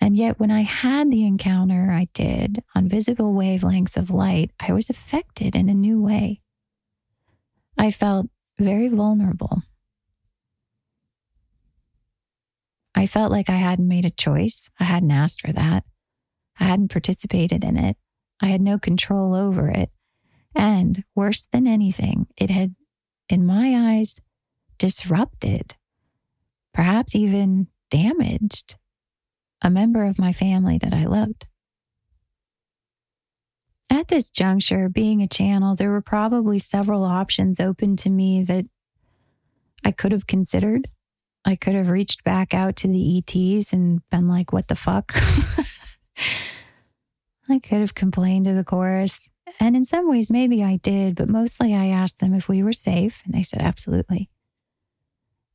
[0.00, 4.72] And yet, when I had the encounter I did on visible wavelengths of light, I
[4.72, 6.42] was affected in a new way.
[7.76, 9.62] I felt very vulnerable.
[12.94, 14.70] I felt like I hadn't made a choice.
[14.78, 15.82] I hadn't asked for that.
[16.60, 17.96] I hadn't participated in it.
[18.40, 19.90] I had no control over it.
[20.54, 22.76] And worse than anything, it had
[23.28, 24.20] in my eyes,
[24.78, 25.74] disrupted,
[26.72, 28.76] perhaps even damaged
[29.62, 31.46] a member of my family that I loved.
[33.88, 38.66] At this juncture, being a channel, there were probably several options open to me that
[39.84, 40.88] I could have considered.
[41.44, 45.12] I could have reached back out to the ETs and been like, what the fuck?
[47.48, 49.20] I could have complained to the chorus.
[49.60, 52.72] And in some ways, maybe I did, but mostly I asked them if we were
[52.72, 53.22] safe.
[53.24, 54.28] And they said, absolutely.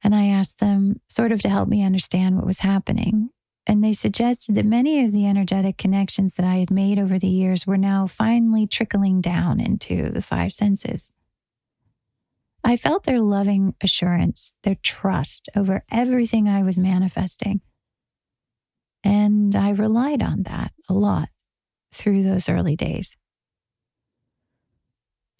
[0.03, 3.29] And I asked them sort of to help me understand what was happening.
[3.67, 7.27] And they suggested that many of the energetic connections that I had made over the
[7.27, 11.09] years were now finally trickling down into the five senses.
[12.63, 17.61] I felt their loving assurance, their trust over everything I was manifesting,
[19.03, 21.29] And I relied on that a lot
[21.93, 23.17] through those early days.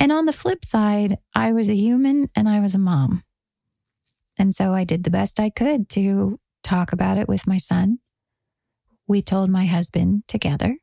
[0.02, 3.24] And on the flip side, I was a human and I was a mom.
[4.36, 8.00] And so I did the best I could to talk about it with my son.
[9.06, 10.78] We told my husband together.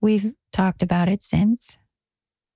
[0.00, 1.76] We've talked about it since.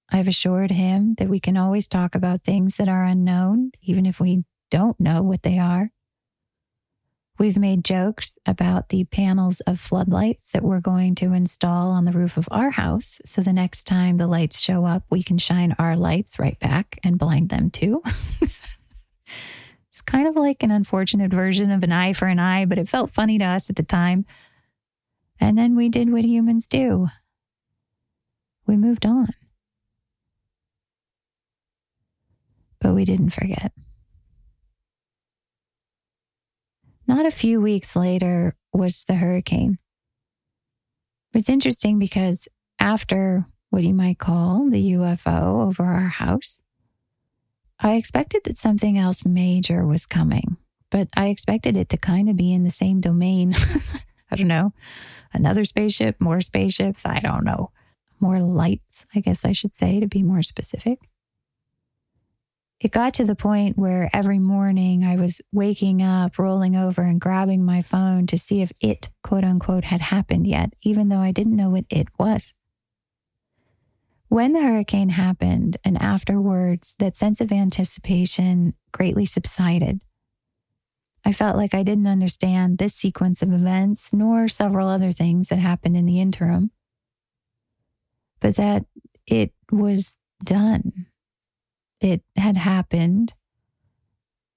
[0.09, 4.21] I've assured him that we can always talk about things that are unknown, even if
[4.21, 5.91] we don't know what they are.
[7.39, 12.13] We've made jokes about the panels of floodlights that we're going to install on the
[12.13, 13.21] roof of our house.
[13.27, 16.99] So the next time the lights show up, we can shine our lights right back
[17.05, 18.03] and blind them too.
[19.91, 22.89] it's kind of like an unfortunate version of an eye for an eye, but it
[22.89, 24.25] felt funny to us at the time.
[25.39, 27.09] And then we did what humans do
[28.67, 29.29] we moved on.
[32.81, 33.73] But we didn't forget.
[37.07, 39.79] Not a few weeks later was the hurricane.
[41.33, 42.49] It's interesting because
[42.81, 46.61] after what you might call the UFO over our house,
[47.79, 50.57] I expected that something else major was coming,
[50.91, 53.55] but I expected it to kind of be in the same domain.
[54.31, 54.73] I don't know.
[55.33, 57.71] Another spaceship, more spaceships, I don't know.
[58.19, 61.01] More lights, I guess I should say, to be more specific
[62.79, 67.21] it got to the point where every morning I was waking up, rolling over, and
[67.21, 71.33] grabbing my phone to see if it, quote unquote, had happened yet, even though I
[71.33, 72.53] didn't know what it was.
[74.29, 80.03] When the hurricane happened and afterwards, that sense of anticipation greatly subsided.
[81.25, 85.59] I felt like I didn't understand this sequence of events, nor several other things that
[85.59, 86.71] happened in the interim,
[88.41, 88.85] but that
[89.27, 90.15] it was
[90.45, 91.07] done
[92.01, 93.35] it had happened,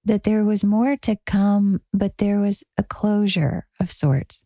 [0.04, 4.42] that there was more to come, but there was a closure of sorts.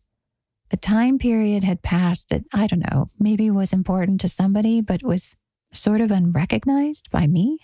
[0.71, 5.03] A time period had passed that, I don't know, maybe was important to somebody, but
[5.03, 5.35] was
[5.73, 7.59] sort of unrecognized by me.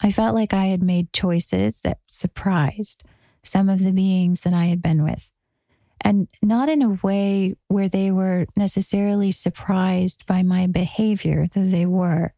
[0.00, 3.02] I felt like I had made choices that surprised
[3.42, 5.28] some of the beings that I had been with.
[6.00, 11.84] And not in a way where they were necessarily surprised by my behavior, though they
[11.84, 12.32] were,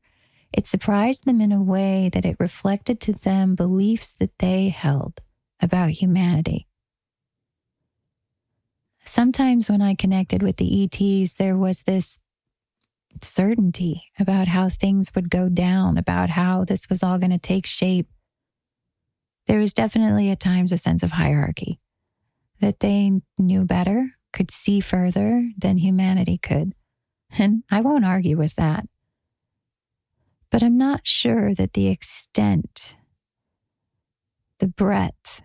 [0.53, 5.21] it surprised them in a way that it reflected to them beliefs that they held
[5.61, 6.67] about humanity.
[9.05, 12.19] Sometimes when I connected with the ETs, there was this
[13.21, 17.67] certainty about how things would go down, about how this was all going to take
[17.67, 18.09] shape.
[19.47, 21.81] There was definitely at times a sense of hierarchy
[22.61, 26.73] that they knew better, could see further than humanity could.
[27.39, 28.87] And I won't argue with that.
[30.53, 32.95] But I'm not sure that the extent,
[34.59, 35.41] the breadth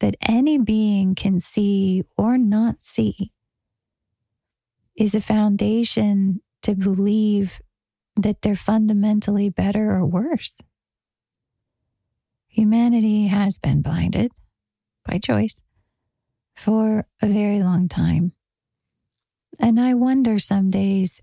[0.00, 3.32] that any being can see or not see
[4.94, 7.62] is a foundation to believe
[8.16, 10.54] that they're fundamentally better or worse.
[12.48, 14.30] Humanity has been blinded
[15.06, 15.58] by choice
[16.54, 18.32] for a very long time.
[19.58, 21.22] And I wonder some days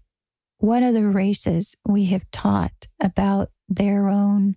[0.60, 4.55] what other races we have taught about their own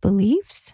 [0.00, 0.72] beliefs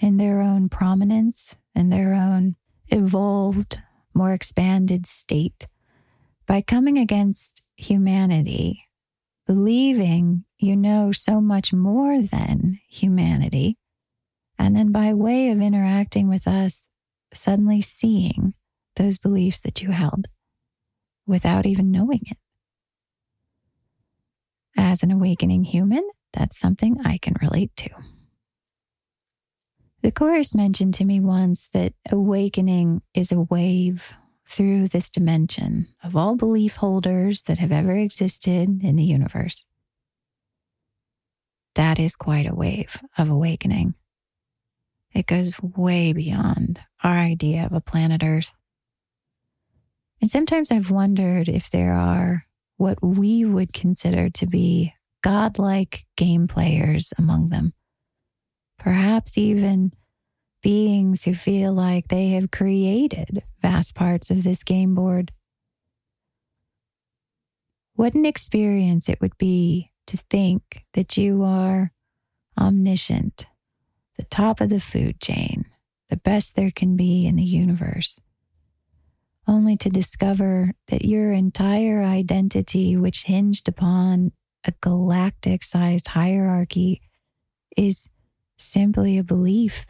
[0.00, 2.56] and their own prominence and their own
[2.88, 3.80] evolved,
[4.14, 5.68] more expanded state
[6.46, 8.84] by coming against humanity,
[9.46, 13.76] believing you know so much more than humanity,
[14.58, 16.86] and then by way of interacting with us,
[17.32, 18.54] suddenly seeing
[18.96, 20.28] those beliefs that you held
[21.26, 22.38] without even knowing it.
[24.96, 27.90] As an awakening human, that's something I can relate to.
[30.00, 34.14] The Chorus mentioned to me once that awakening is a wave
[34.48, 39.66] through this dimension of all belief holders that have ever existed in the universe.
[41.74, 43.92] That is quite a wave of awakening.
[45.14, 48.54] It goes way beyond our idea of a planet Earth.
[50.22, 52.45] And sometimes I've wondered if there are
[52.76, 57.72] what we would consider to be godlike game players among them.
[58.78, 59.92] Perhaps even
[60.62, 65.32] beings who feel like they have created vast parts of this game board.
[67.94, 71.92] What an experience it would be to think that you are
[72.58, 73.46] omniscient,
[74.16, 75.64] the top of the food chain,
[76.10, 78.20] the best there can be in the universe
[79.48, 84.32] only to discover that your entire identity, which hinged upon
[84.64, 87.00] a galactic sized hierarchy,
[87.76, 88.08] is
[88.58, 89.86] simply a belief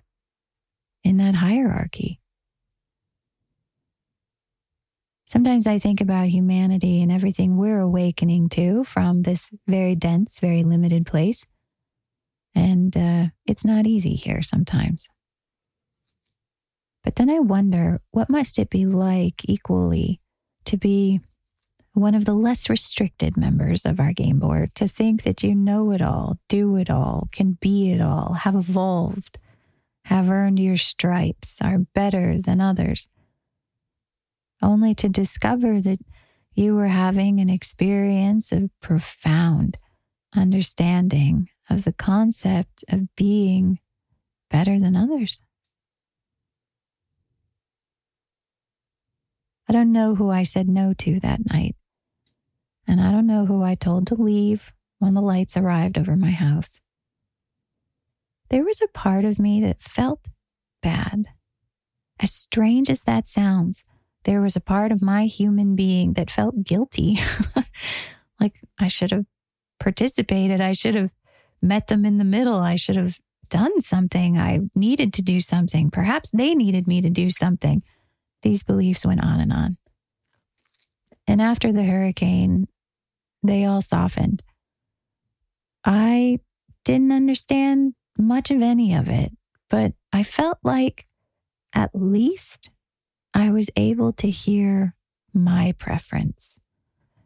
[1.05, 2.21] in that hierarchy.
[5.25, 10.63] Sometimes I think about humanity and everything we're awakening to from this very dense, very
[10.63, 11.45] limited place.
[12.55, 15.09] And uh, it's not easy here sometimes.
[17.07, 20.21] But then I wonder what must it be like equally
[20.67, 21.21] to be
[21.93, 25.93] one of the less restricted members of our game board, to think that you know
[25.93, 29.39] it all, do it all, can be it all, have evolved,
[30.05, 33.09] have earned your stripes, are better than others
[34.63, 36.01] only to discover that
[36.55, 39.79] you were having an experience of profound
[40.35, 43.79] understanding of the concept of being
[44.51, 45.43] better than others.
[49.69, 51.77] I don't know who I said no to that night.
[52.87, 56.31] And I don't know who I told to leave when the lights arrived over my
[56.31, 56.79] house.
[58.49, 60.29] There was a part of me that felt
[60.83, 61.27] bad.
[62.21, 63.85] As strange as that sounds,
[64.25, 67.19] there was a part of my human being that felt guilty.
[68.41, 69.27] like I should have
[69.81, 70.61] participated.
[70.61, 71.11] I should have
[71.61, 72.57] met them in the middle.
[72.57, 74.39] I should have done something.
[74.39, 75.91] I needed to do something.
[75.91, 77.83] Perhaps they needed me to do something.
[78.47, 79.77] These beliefs went on and on.
[81.27, 82.69] And after the hurricane,
[83.43, 84.45] they all softened.
[85.85, 86.39] I
[86.85, 89.33] didn't understand much of any of it,
[89.69, 91.09] but I felt like
[91.75, 92.71] at least
[93.35, 94.95] I was able to hear
[95.35, 96.57] my preference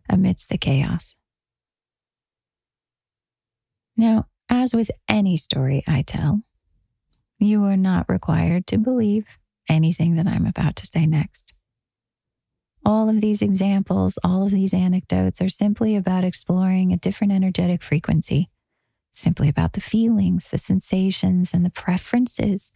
[0.08, 1.16] amidst the chaos.
[3.94, 6.44] Now, as with any story I tell,
[7.38, 9.26] you are not required to believe
[9.70, 11.54] anything that I'm about to say next.
[12.84, 17.82] All of these examples, all of these anecdotes are simply about exploring a different energetic
[17.82, 18.50] frequency,
[19.12, 22.72] simply about the feelings, the sensations, and the preferences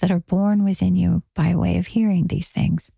[0.00, 2.90] that are born within you by way of hearing these things.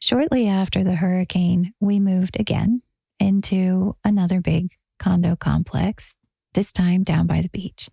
[0.00, 2.82] Shortly after the hurricane, we moved again
[3.20, 6.14] into another big condo complex,
[6.54, 7.88] this time down by the beach.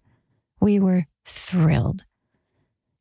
[0.59, 2.05] We were thrilled.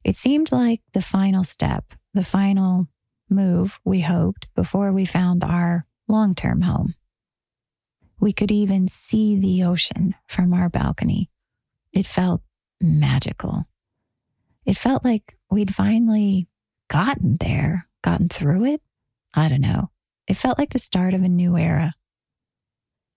[0.04, 2.88] It seemed like the final step, the final
[3.28, 6.94] move we hoped before we found our long term home.
[8.18, 11.30] We could even see the ocean from our balcony.
[11.92, 12.42] It felt
[12.80, 13.66] magical.
[14.66, 16.48] It felt like we'd finally
[16.88, 18.82] gotten there, gotten through it.
[19.34, 19.90] I don't know.
[20.26, 21.94] It felt like the start of a new era.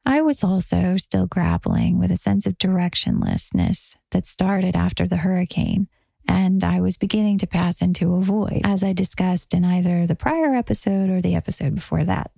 [0.06, 5.88] I was also still grappling with a sense of directionlessness that started after the hurricane,
[6.28, 10.16] and I was beginning to pass into a void, as I discussed in either the
[10.16, 12.32] prior episode or the episode before that.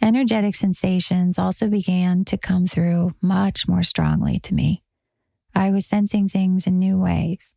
[0.00, 4.82] Energetic sensations also began to come through much more strongly to me.
[5.54, 7.52] I was sensing things in new ways.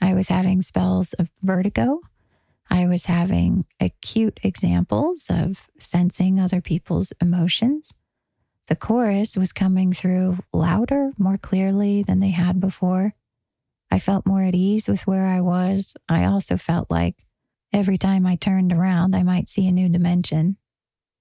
[0.00, 2.00] I was having spells of vertigo.
[2.68, 7.92] I was having acute examples of sensing other people's emotions.
[8.66, 13.14] The chorus was coming through louder, more clearly than they had before.
[13.94, 15.94] I felt more at ease with where I was.
[16.08, 17.24] I also felt like
[17.72, 20.56] every time I turned around, I might see a new dimension.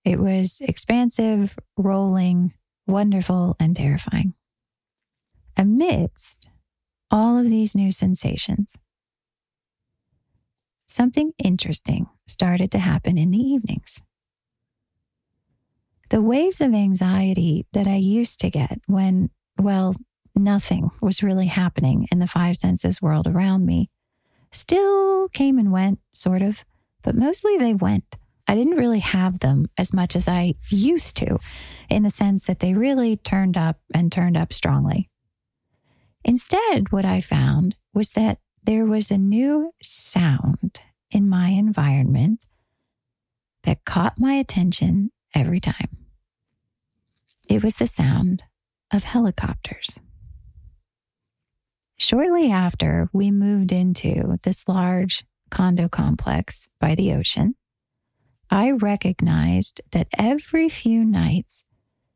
[0.03, 2.55] It was expansive, rolling,
[2.87, 4.33] wonderful, and terrifying.
[5.55, 6.49] Amidst
[7.11, 8.75] all of these new sensations,
[10.87, 14.01] something interesting started to happen in the evenings.
[16.09, 19.95] The waves of anxiety that I used to get when, well,
[20.35, 23.89] nothing was really happening in the five senses world around me
[24.51, 26.63] still came and went, sort of,
[27.01, 28.15] but mostly they went.
[28.47, 31.39] I didn't really have them as much as I used to,
[31.89, 35.09] in the sense that they really turned up and turned up strongly.
[36.25, 40.79] Instead, what I found was that there was a new sound
[41.11, 42.45] in my environment
[43.63, 45.97] that caught my attention every time.
[47.49, 48.43] It was the sound
[48.91, 49.99] of helicopters.
[52.03, 57.55] Shortly after we moved into this large condo complex by the ocean,
[58.49, 61.63] I recognized that every few nights,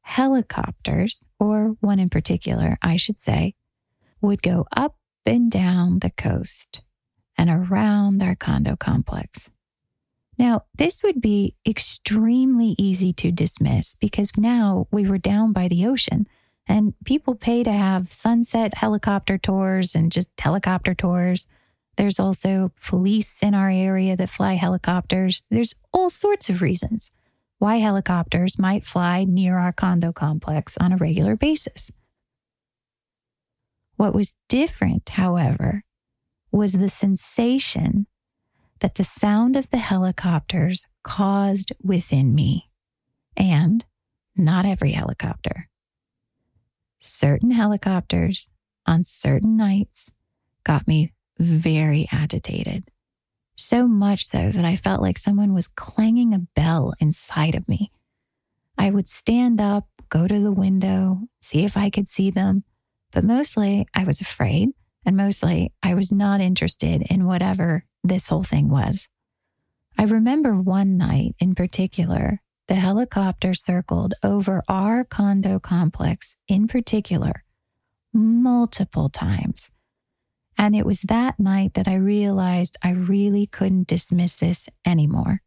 [0.01, 3.55] helicopters, or one in particular, I should say,
[4.19, 6.81] would go up and down the coast
[7.38, 9.49] and around our condo complex.
[10.38, 15.88] Now, this would be extremely easy to dismiss because now we were down by the
[15.88, 16.27] ocean
[16.68, 21.45] and people pay to have sunset helicopter tours and just helicopter tours.
[21.95, 25.47] There's also police in our area that fly helicopters.
[25.49, 27.11] There's all sorts of reasons
[27.59, 31.91] why helicopters might fly near our condo complex on a regular basis.
[33.95, 35.84] What was different, however,
[36.51, 38.05] was the sensation
[38.80, 42.70] that the sound of the helicopters caused within me.
[43.36, 43.86] And
[44.36, 45.68] not every helicopter.
[47.08, 48.49] Certain helicopters
[48.86, 50.12] on certain nights
[50.64, 52.89] got me very agitated.
[53.55, 57.91] So much so that I felt like someone was clanging a bell inside of me.
[58.78, 62.64] I would stand up, go to the window, see if I could see them,
[63.12, 64.70] but mostly I was afraid
[65.05, 69.08] and mostly I was not interested in whatever this whole thing was.
[69.97, 77.43] I remember one night in particular, the helicopter circled over our condo complex in particular
[78.13, 79.70] multiple times.
[80.57, 85.41] And it was that night that I realized I really couldn't dismiss this anymore.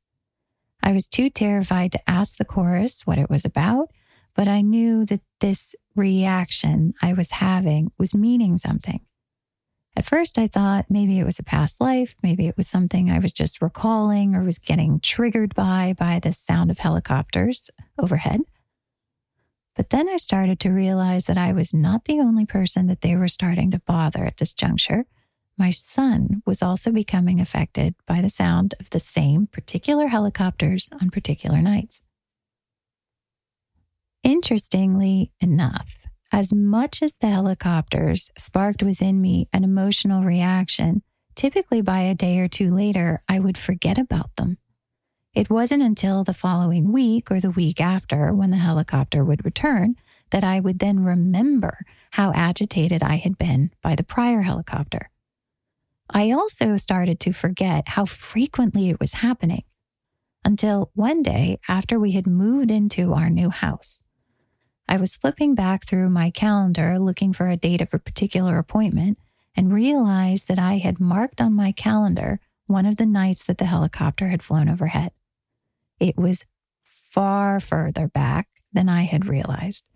[0.82, 3.90] I was too terrified to ask the chorus what it was about,
[4.34, 9.00] but I knew that this reaction I was having was meaning something.
[9.96, 13.18] At first, I thought maybe it was a past life, maybe it was something I
[13.18, 18.40] was just recalling or was getting triggered by by the sound of helicopters overhead.
[19.76, 23.16] But then I started to realize that I was not the only person that they
[23.16, 25.06] were starting to bother at this juncture.
[25.56, 31.10] My son was also becoming affected by the sound of the same particular helicopters on
[31.10, 32.00] particular nights.
[34.22, 41.02] Interestingly enough, as much as the helicopters sparked within me an emotional reaction,
[41.34, 44.58] typically by a day or two later, I would forget about them.
[45.34, 49.96] It wasn't until the following week or the week after, when the helicopter would return,
[50.30, 51.78] that I would then remember
[52.12, 55.10] how agitated I had been by the prior helicopter.
[56.08, 59.62] I also started to forget how frequently it was happening
[60.44, 63.99] until one day after we had moved into our new house.
[64.90, 69.18] I was flipping back through my calendar looking for a date of a particular appointment
[69.54, 73.66] and realized that I had marked on my calendar one of the nights that the
[73.66, 75.12] helicopter had flown overhead.
[76.00, 76.44] It was
[76.82, 79.86] far further back than I had realized.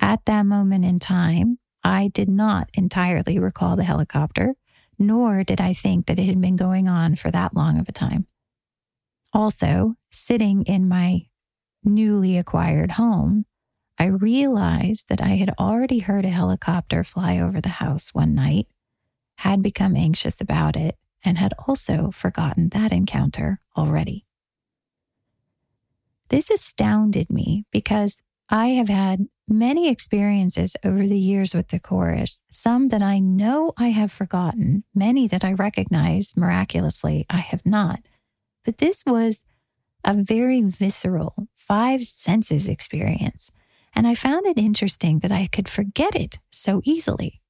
[0.00, 4.54] At that moment in time, I did not entirely recall the helicopter,
[4.98, 7.92] nor did I think that it had been going on for that long of a
[7.92, 8.26] time.
[9.34, 11.26] Also, sitting in my
[11.84, 13.44] newly acquired home,
[13.98, 18.66] I realized that I had already heard a helicopter fly over the house one night,
[19.36, 24.26] had become anxious about it, and had also forgotten that encounter already.
[26.28, 32.42] This astounded me because I have had many experiences over the years with the chorus,
[32.50, 38.00] some that I know I have forgotten, many that I recognize miraculously I have not.
[38.64, 39.42] But this was
[40.04, 43.50] a very visceral, five senses experience.
[43.94, 47.40] And I found it interesting that I could forget it so easily.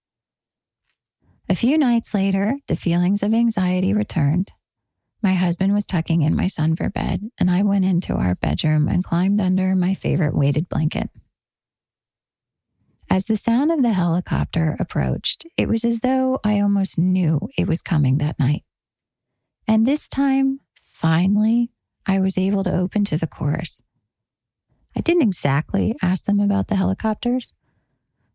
[1.48, 4.52] A few nights later, the feelings of anxiety returned.
[5.24, 8.86] My husband was tucking in my son for bed, and I went into our bedroom
[8.86, 11.10] and climbed under my favorite weighted blanket.
[13.10, 17.66] As the sound of the helicopter approached, it was as though I almost knew it
[17.66, 18.62] was coming that night.
[19.66, 21.72] And this time, finally,
[22.06, 23.82] I was able to open to the chorus.
[24.96, 27.52] I didn't exactly ask them about the helicopters.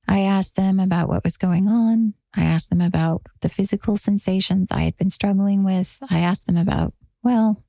[0.07, 2.13] I asked them about what was going on.
[2.33, 5.97] I asked them about the physical sensations I had been struggling with.
[6.09, 6.93] I asked them about,
[7.23, 7.63] well,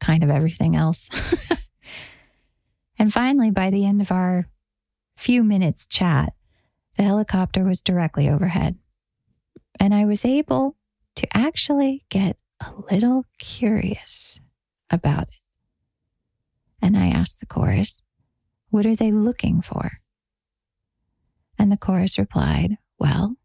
[0.00, 1.08] kind of everything else.
[2.98, 4.48] and finally, by the end of our
[5.16, 6.32] few minutes chat,
[6.96, 8.76] the helicopter was directly overhead.
[9.78, 10.76] And I was able
[11.16, 14.40] to actually get a little curious
[14.90, 15.49] about it.
[16.82, 18.02] And I asked the chorus,
[18.70, 20.00] What are they looking for?
[21.58, 23.36] And the chorus replied, Well,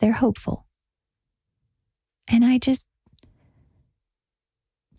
[0.00, 0.66] they're hopeful.
[2.26, 2.86] And I just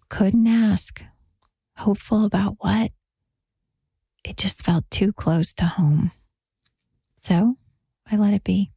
[0.10, 1.02] couldn't ask.
[1.78, 2.92] Hopeful about what?
[4.24, 6.12] It just felt too close to home.
[7.24, 7.58] So
[8.10, 8.72] I let it be.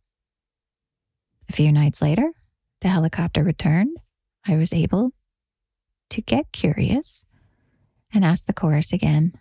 [1.50, 2.32] A few nights later,
[2.80, 3.98] the helicopter returned.
[4.46, 5.10] I was able
[6.08, 7.25] to get curious
[8.16, 9.34] and ask the chorus again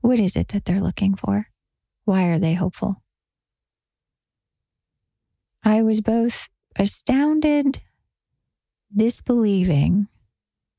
[0.00, 1.48] What is it that they're looking for?
[2.04, 3.02] Why are they hopeful?
[5.64, 7.82] I was both astounded,
[8.94, 10.06] disbelieving,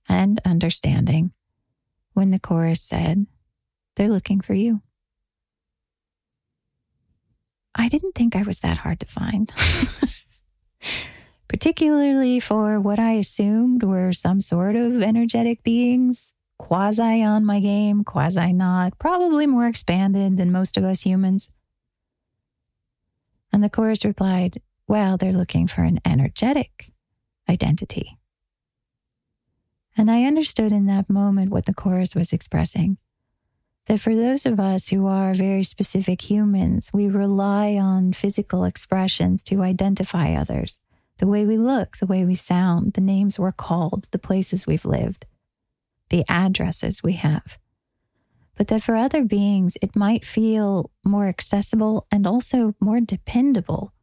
[0.07, 1.33] and understanding
[2.13, 3.27] when the chorus said,
[3.97, 4.81] They're looking for you.
[7.75, 9.51] I didn't think I was that hard to find.
[11.47, 18.03] particularly for what I assumed were some sort of energetic beings, quasi on my game,
[18.03, 21.49] quasi not, probably more expanded than most of us humans.
[23.51, 26.91] And the chorus replied, Well, they're looking for an energetic
[27.49, 28.17] identity.
[29.95, 32.97] And I understood in that moment what the chorus was expressing.
[33.87, 39.41] That for those of us who are very specific humans, we rely on physical expressions
[39.43, 40.79] to identify others
[41.19, 44.85] the way we look, the way we sound, the names we're called, the places we've
[44.85, 45.25] lived,
[46.09, 47.57] the addresses we have.
[48.55, 53.93] But that for other beings, it might feel more accessible and also more dependable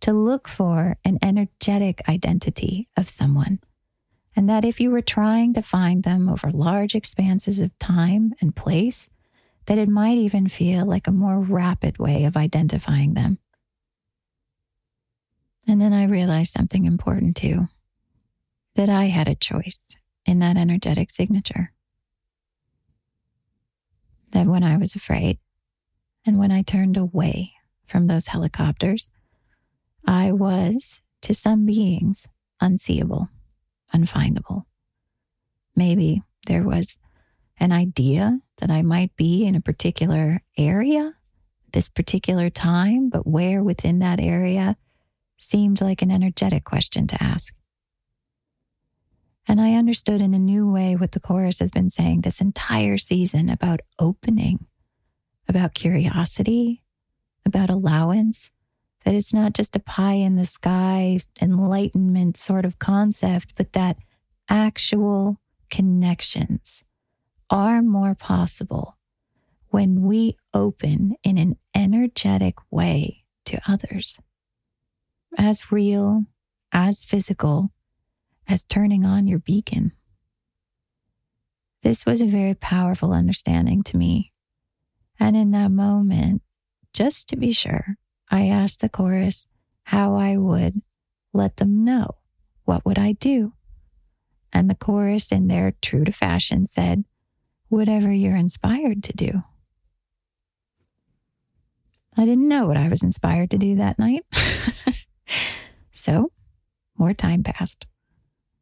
[0.00, 3.60] to look for an energetic identity of someone
[4.36, 8.56] and that if you were trying to find them over large expanses of time and
[8.56, 9.08] place,
[9.66, 13.38] that it might even feel like a more rapid way of identifying them.
[15.66, 17.68] And then I realized something important too
[18.76, 19.78] that I had a choice
[20.26, 21.72] in that energetic signature.
[24.32, 25.38] That when I was afraid
[26.24, 27.52] and when I turned away
[27.86, 29.10] from those helicopters,
[30.06, 32.28] I was, to some beings,
[32.60, 33.28] unseeable
[33.94, 34.64] unfindable.
[35.76, 36.98] Maybe there was
[37.58, 41.14] an idea that I might be in a particular area,
[41.72, 44.76] this particular time, but where within that area
[45.38, 47.54] seemed like an energetic question to ask.
[49.50, 52.96] And I understood in a new way what the chorus has been saying this entire
[52.96, 54.66] season about opening,
[55.48, 56.84] about curiosity,
[57.44, 58.52] about allowance,
[59.04, 63.96] that it's not just a pie in the sky enlightenment sort of concept, but that
[64.48, 66.84] actual connections
[67.50, 68.98] are more possible
[69.70, 74.20] when we open in an energetic way to others.
[75.36, 76.26] As real,
[76.70, 77.72] as physical,
[78.50, 79.92] as turning on your beacon.
[81.82, 84.32] This was a very powerful understanding to me.
[85.20, 86.42] And in that moment,
[86.92, 87.96] just to be sure,
[88.28, 89.46] I asked the chorus
[89.84, 90.82] how I would
[91.32, 92.16] let them know.
[92.64, 93.52] What would I do?
[94.52, 97.04] And the chorus, in their true to fashion, said,
[97.68, 99.44] Whatever you're inspired to do.
[102.16, 104.24] I didn't know what I was inspired to do that night.
[105.92, 106.32] so,
[106.98, 107.86] more time passed.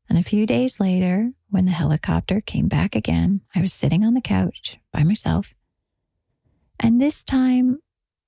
[0.09, 4.14] And a few days later, when the helicopter came back again, I was sitting on
[4.14, 5.52] the couch by myself.
[6.80, 7.80] And this time,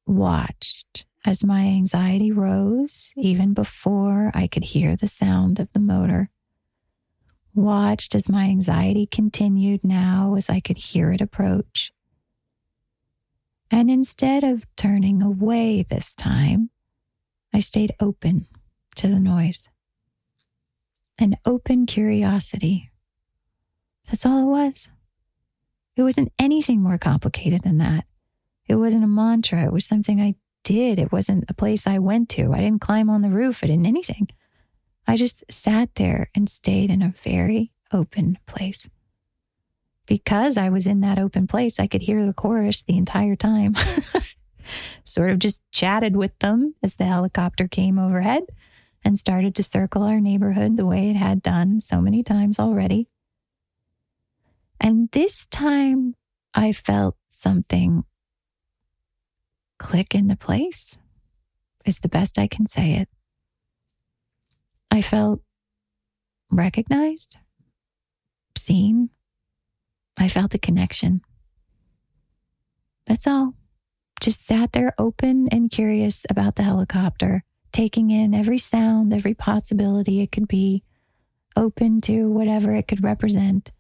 [0.07, 6.31] watched as my anxiety rose, even before I could hear the sound of the motor.
[7.55, 11.93] Watched as my anxiety continued now as I could hear it approach.
[13.71, 16.71] And instead of turning away this time,
[17.53, 18.47] I stayed open
[18.97, 19.69] to the noise.
[21.21, 22.91] An open curiosity.
[24.09, 24.89] That's all it was.
[25.95, 28.07] It wasn't anything more complicated than that.
[28.67, 29.65] It wasn't a mantra.
[29.67, 30.99] It was something I did.
[30.99, 32.55] It wasn't a place I went to.
[32.55, 33.63] I didn't climb on the roof.
[33.63, 34.29] I didn't anything.
[35.07, 38.89] I just sat there and stayed in a very open place.
[40.07, 43.77] Because I was in that open place, I could hear the chorus the entire time.
[45.05, 48.45] sort of just chatted with them as the helicopter came overhead
[49.05, 53.09] and started to circle our neighborhood the way it had done so many times already.
[54.81, 56.15] And this time
[56.55, 58.05] I felt something
[59.79, 60.99] click into place,
[61.85, 63.09] is the best I can say it.
[64.91, 65.41] I felt
[66.51, 67.39] recognized,
[68.57, 69.11] seen.
[70.17, 71.23] I felt a connection.
[73.07, 73.55] That's all.
[74.21, 77.43] Just sat there open and curious about the helicopter,
[77.73, 80.83] taking in every sound, every possibility it could be,
[81.57, 83.73] open to whatever it could represent.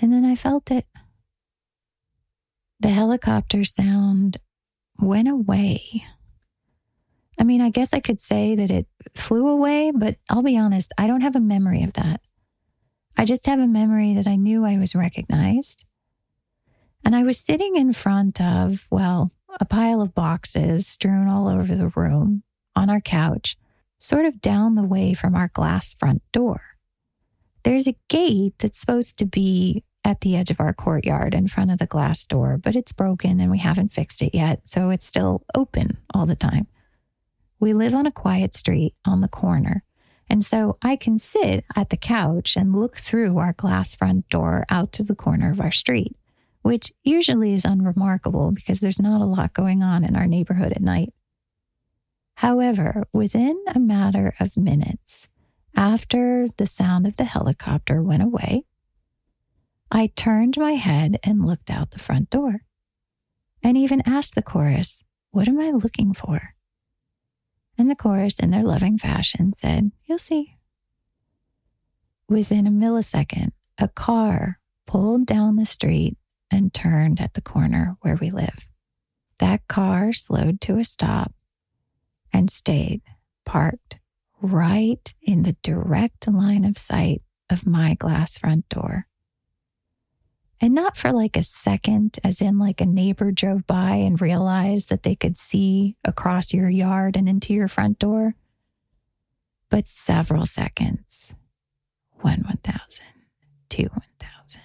[0.00, 0.86] And then I felt it.
[2.80, 4.38] The helicopter sound
[5.00, 6.04] went away.
[7.38, 10.92] I mean, I guess I could say that it flew away, but I'll be honest,
[10.96, 12.20] I don't have a memory of that.
[13.16, 15.84] I just have a memory that I knew I was recognized.
[17.04, 21.74] And I was sitting in front of, well, a pile of boxes strewn all over
[21.74, 22.42] the room
[22.76, 23.56] on our couch,
[23.98, 26.60] sort of down the way from our glass front door.
[27.64, 31.72] There's a gate that's supposed to be at the edge of our courtyard in front
[31.72, 35.04] of the glass door, but it's broken and we haven't fixed it yet, so it's
[35.04, 36.68] still open all the time.
[37.58, 39.82] We live on a quiet street on the corner,
[40.30, 44.64] and so I can sit at the couch and look through our glass front door
[44.68, 46.16] out to the corner of our street,
[46.62, 50.82] which usually is unremarkable because there's not a lot going on in our neighborhood at
[50.82, 51.12] night.
[52.36, 55.28] However, within a matter of minutes
[55.74, 58.64] after the sound of the helicopter went away,
[59.90, 62.60] I turned my head and looked out the front door
[63.62, 66.54] and even asked the chorus, What am I looking for?
[67.78, 70.58] And the chorus, in their loving fashion, said, You'll see.
[72.28, 76.18] Within a millisecond, a car pulled down the street
[76.50, 78.66] and turned at the corner where we live.
[79.38, 81.32] That car slowed to a stop
[82.36, 83.00] and stayed
[83.46, 83.98] parked
[84.42, 89.06] right in the direct line of sight of my glass front door.
[90.60, 94.90] And not for like a second, as in like a neighbor drove by and realized
[94.90, 98.34] that they could see across your yard and into your front door,
[99.70, 101.34] but several seconds.
[102.20, 103.04] One 1,000,
[103.70, 104.60] two 1,000,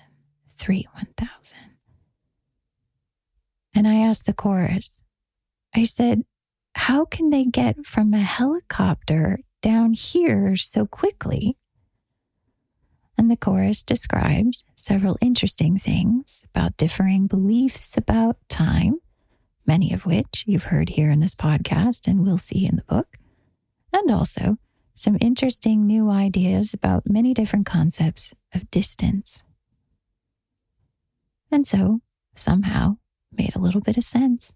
[0.57, 1.57] three 1,000.
[3.73, 4.99] And I asked the chorus,
[5.73, 6.23] I said,
[6.85, 11.55] how can they get from a helicopter down here so quickly?
[13.15, 18.95] And the chorus described several interesting things about differing beliefs about time,
[19.63, 23.15] many of which you've heard here in this podcast and will see in the book,
[23.93, 24.57] and also
[24.95, 29.43] some interesting new ideas about many different concepts of distance.
[31.51, 32.01] And so,
[32.33, 32.97] somehow,
[33.31, 34.51] made a little bit of sense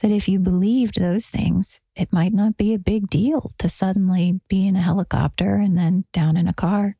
[0.00, 4.40] that if you believed those things, it might not be a big deal to suddenly
[4.48, 6.96] be in a helicopter and then down in a car.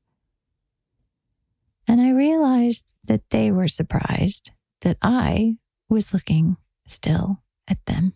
[1.86, 5.56] And I realized that they were surprised that I
[5.88, 8.14] was looking still at them.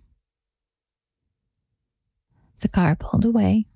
[2.61, 3.66] The car pulled away.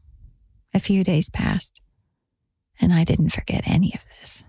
[0.77, 1.81] A few days passed,
[2.81, 4.43] and I didn't forget any of this.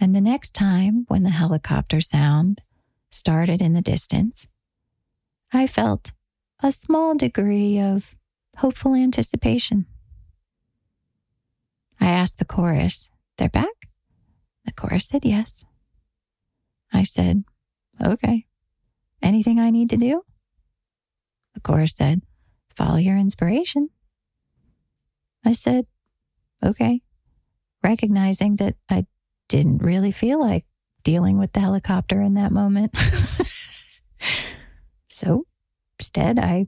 [0.00, 2.62] And the next time when the helicopter sound
[3.10, 4.46] started in the distance,
[5.52, 6.12] I felt
[6.62, 8.14] a small degree of
[8.58, 9.86] hopeful anticipation.
[12.00, 13.88] I asked the chorus, They're back?
[14.64, 15.64] The chorus said yes.
[16.92, 17.44] I said,
[18.02, 18.46] Okay.
[19.22, 20.22] Anything I need to do?
[21.54, 22.22] The chorus said,
[22.74, 23.90] Follow your inspiration.
[25.44, 25.86] I said,
[26.64, 27.02] Okay,
[27.82, 29.06] recognizing that I
[29.48, 30.64] didn't really feel like
[31.02, 32.96] dealing with the helicopter in that moment.
[35.08, 35.46] so
[35.98, 36.66] instead, I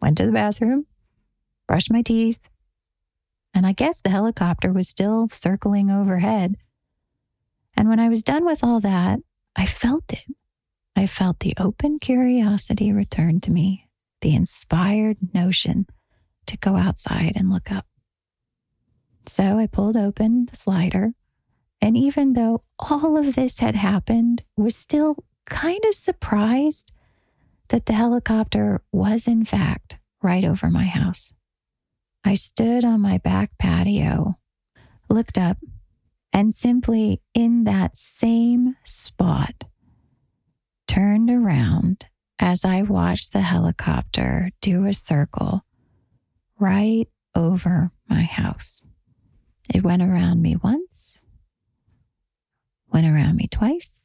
[0.00, 0.86] went to the bathroom,
[1.66, 2.38] brushed my teeth,
[3.54, 6.56] and I guess the helicopter was still circling overhead.
[7.74, 9.20] And when I was done with all that,
[9.54, 10.24] I felt it.
[10.94, 13.88] I felt the open curiosity return to me,
[14.20, 15.86] the inspired notion
[16.46, 17.86] to go outside and look up.
[19.26, 21.12] So I pulled open the slider
[21.86, 26.90] and even though all of this had happened, was still kind of surprised
[27.68, 31.32] that the helicopter was, in fact, right over my house.
[32.24, 34.36] I stood on my back patio,
[35.08, 35.58] looked up,
[36.32, 39.62] and simply in that same spot,
[40.88, 42.06] turned around
[42.40, 45.64] as I watched the helicopter do a circle
[46.58, 47.06] right
[47.36, 48.82] over my house.
[49.72, 51.15] It went around me once
[52.96, 54.00] went around me twice,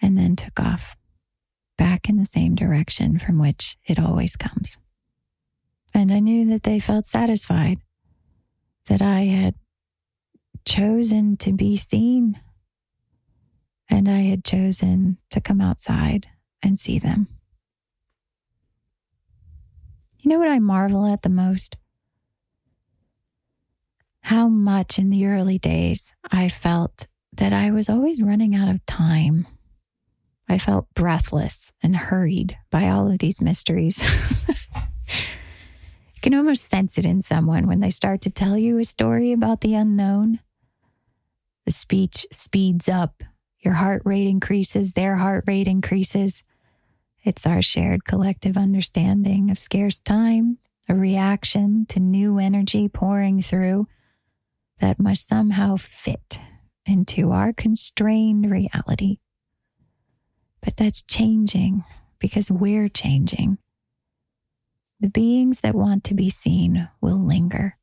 [0.00, 0.96] and then took off
[1.76, 4.78] back in the same direction from which it always comes.
[5.92, 7.80] And I knew that they felt satisfied
[8.86, 9.56] that I had
[10.64, 12.40] chosen to be seen
[13.90, 16.28] and I had chosen to come outside
[16.62, 17.28] and see them.
[20.20, 21.76] You know what I marvel at the most?
[24.26, 27.06] How much in the early days I felt
[27.36, 29.46] that I was always running out of time.
[30.48, 34.02] I felt breathless and hurried by all of these mysteries.
[35.08, 39.30] you can almost sense it in someone when they start to tell you a story
[39.30, 40.40] about the unknown.
[41.64, 43.22] The speech speeds up,
[43.60, 46.42] your heart rate increases, their heart rate increases.
[47.22, 50.58] It's our shared collective understanding of scarce time,
[50.88, 53.86] a reaction to new energy pouring through
[54.80, 56.40] that must somehow fit
[56.84, 59.18] into our constrained reality.
[60.60, 61.84] But that's changing
[62.18, 63.58] because we're changing.
[65.00, 67.76] The beings that want to be seen will linger.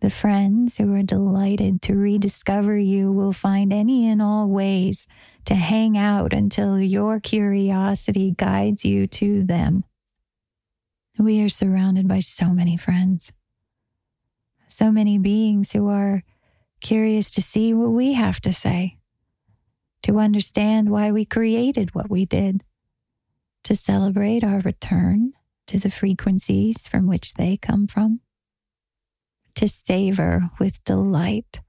[0.00, 5.06] The friends who are delighted to rediscover you will find any and all ways
[5.44, 9.84] to hang out until your curiosity guides you to them.
[11.18, 13.32] We are surrounded by so many friends
[14.72, 16.22] so many beings who are
[16.80, 18.98] curious to see what we have to say,
[20.02, 22.64] to understand why we created what we did,
[23.64, 25.32] to celebrate our return
[25.66, 28.20] to the frequencies from which they come from,
[29.54, 31.60] to savor with delight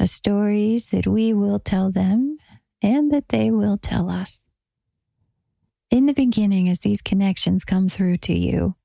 [0.00, 2.38] the stories that we will tell them
[2.80, 4.40] and that they will tell us.
[5.90, 8.76] In the beginning, as these connections come through to you,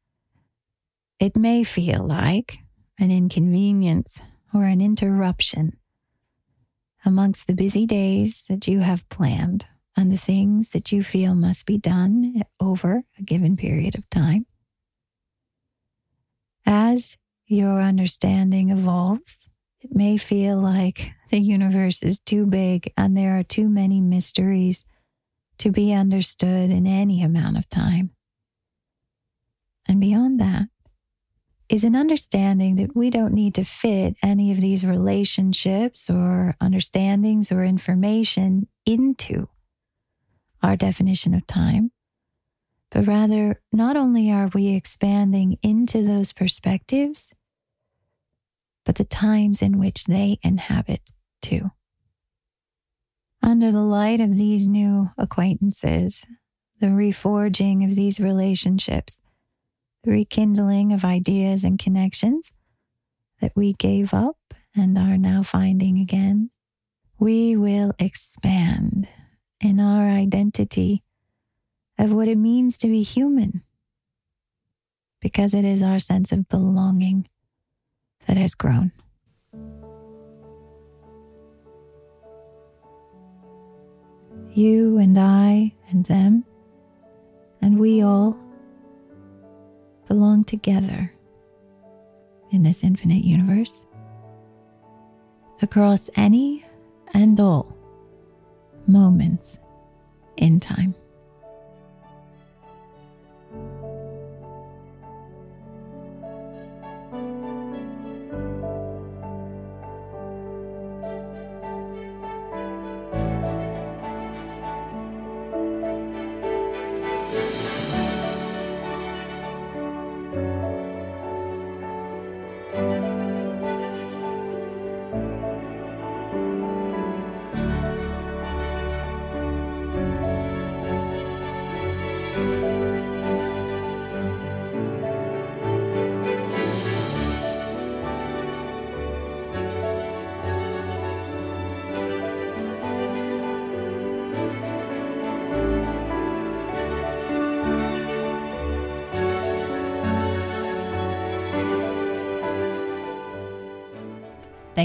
[1.18, 2.60] it may feel like
[3.00, 4.22] an inconvenience,
[4.54, 5.78] or an interruption
[7.04, 9.68] amongst the busy days that you have planned
[9.98, 14.46] and the things that you feel must be done over a given period of time.
[16.66, 19.38] As your understanding evolves,
[19.82, 24.84] it may feel like the universe is too big and there are too many mysteries
[25.60, 28.12] to be understood in any amount of time.
[29.88, 30.68] And beyond that
[31.70, 37.52] is an understanding that we don't need to fit any of these relationships or understandings
[37.52, 39.48] or information into
[40.62, 41.92] our definition of time,
[42.92, 47.28] but rather, not only are we expanding into those perspectives,
[48.86, 51.02] but the times in which they inhabit
[51.42, 51.72] too.
[53.42, 56.24] Under the light of these new acquaintances,
[56.80, 59.18] the reforging of these relationships,
[60.06, 62.52] rekindling of ideas and connections
[63.42, 64.38] that we gave up
[64.76, 66.50] and are now finding again,
[67.20, 69.08] we will expand
[69.62, 71.04] in our identity
[71.98, 73.64] of what it means to be human
[75.22, 77.28] because it is our sense of belonging
[78.28, 78.92] that has grown.
[84.54, 86.46] You and I and them
[87.62, 88.38] and we all
[90.16, 91.12] belong together
[92.50, 93.82] in this infinite universe
[95.62, 96.64] across any
[97.14, 97.76] and all
[98.88, 99.58] moments
[100.38, 100.96] in time.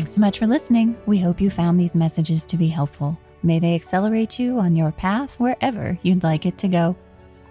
[0.00, 0.96] Thanks so much for listening.
[1.04, 3.18] We hope you found these messages to be helpful.
[3.42, 6.96] May they accelerate you on your path wherever you'd like it to go.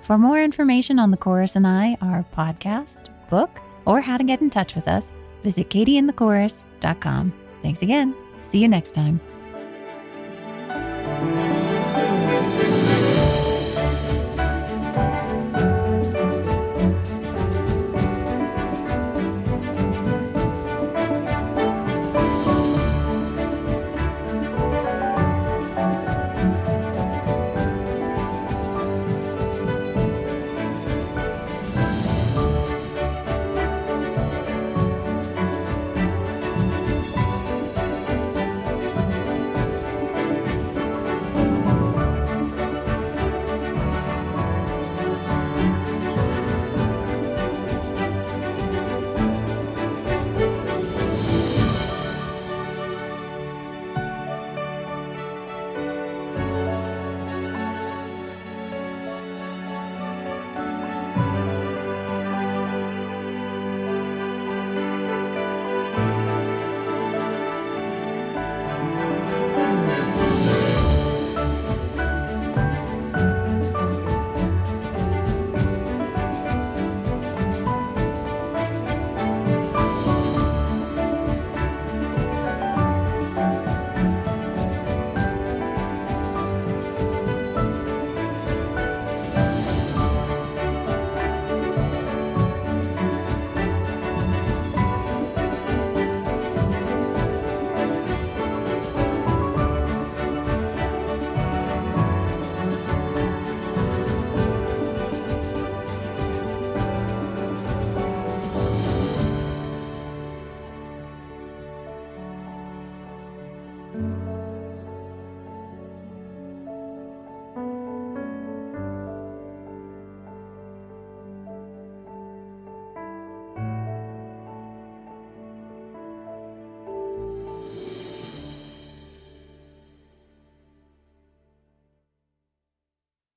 [0.02, 3.52] For more information on The Chorus and I, our podcast, book,
[3.86, 7.34] or how to get in touch with us, visit katieandthechorus.com.
[7.62, 8.16] Thanks again.
[8.42, 9.20] See you next time.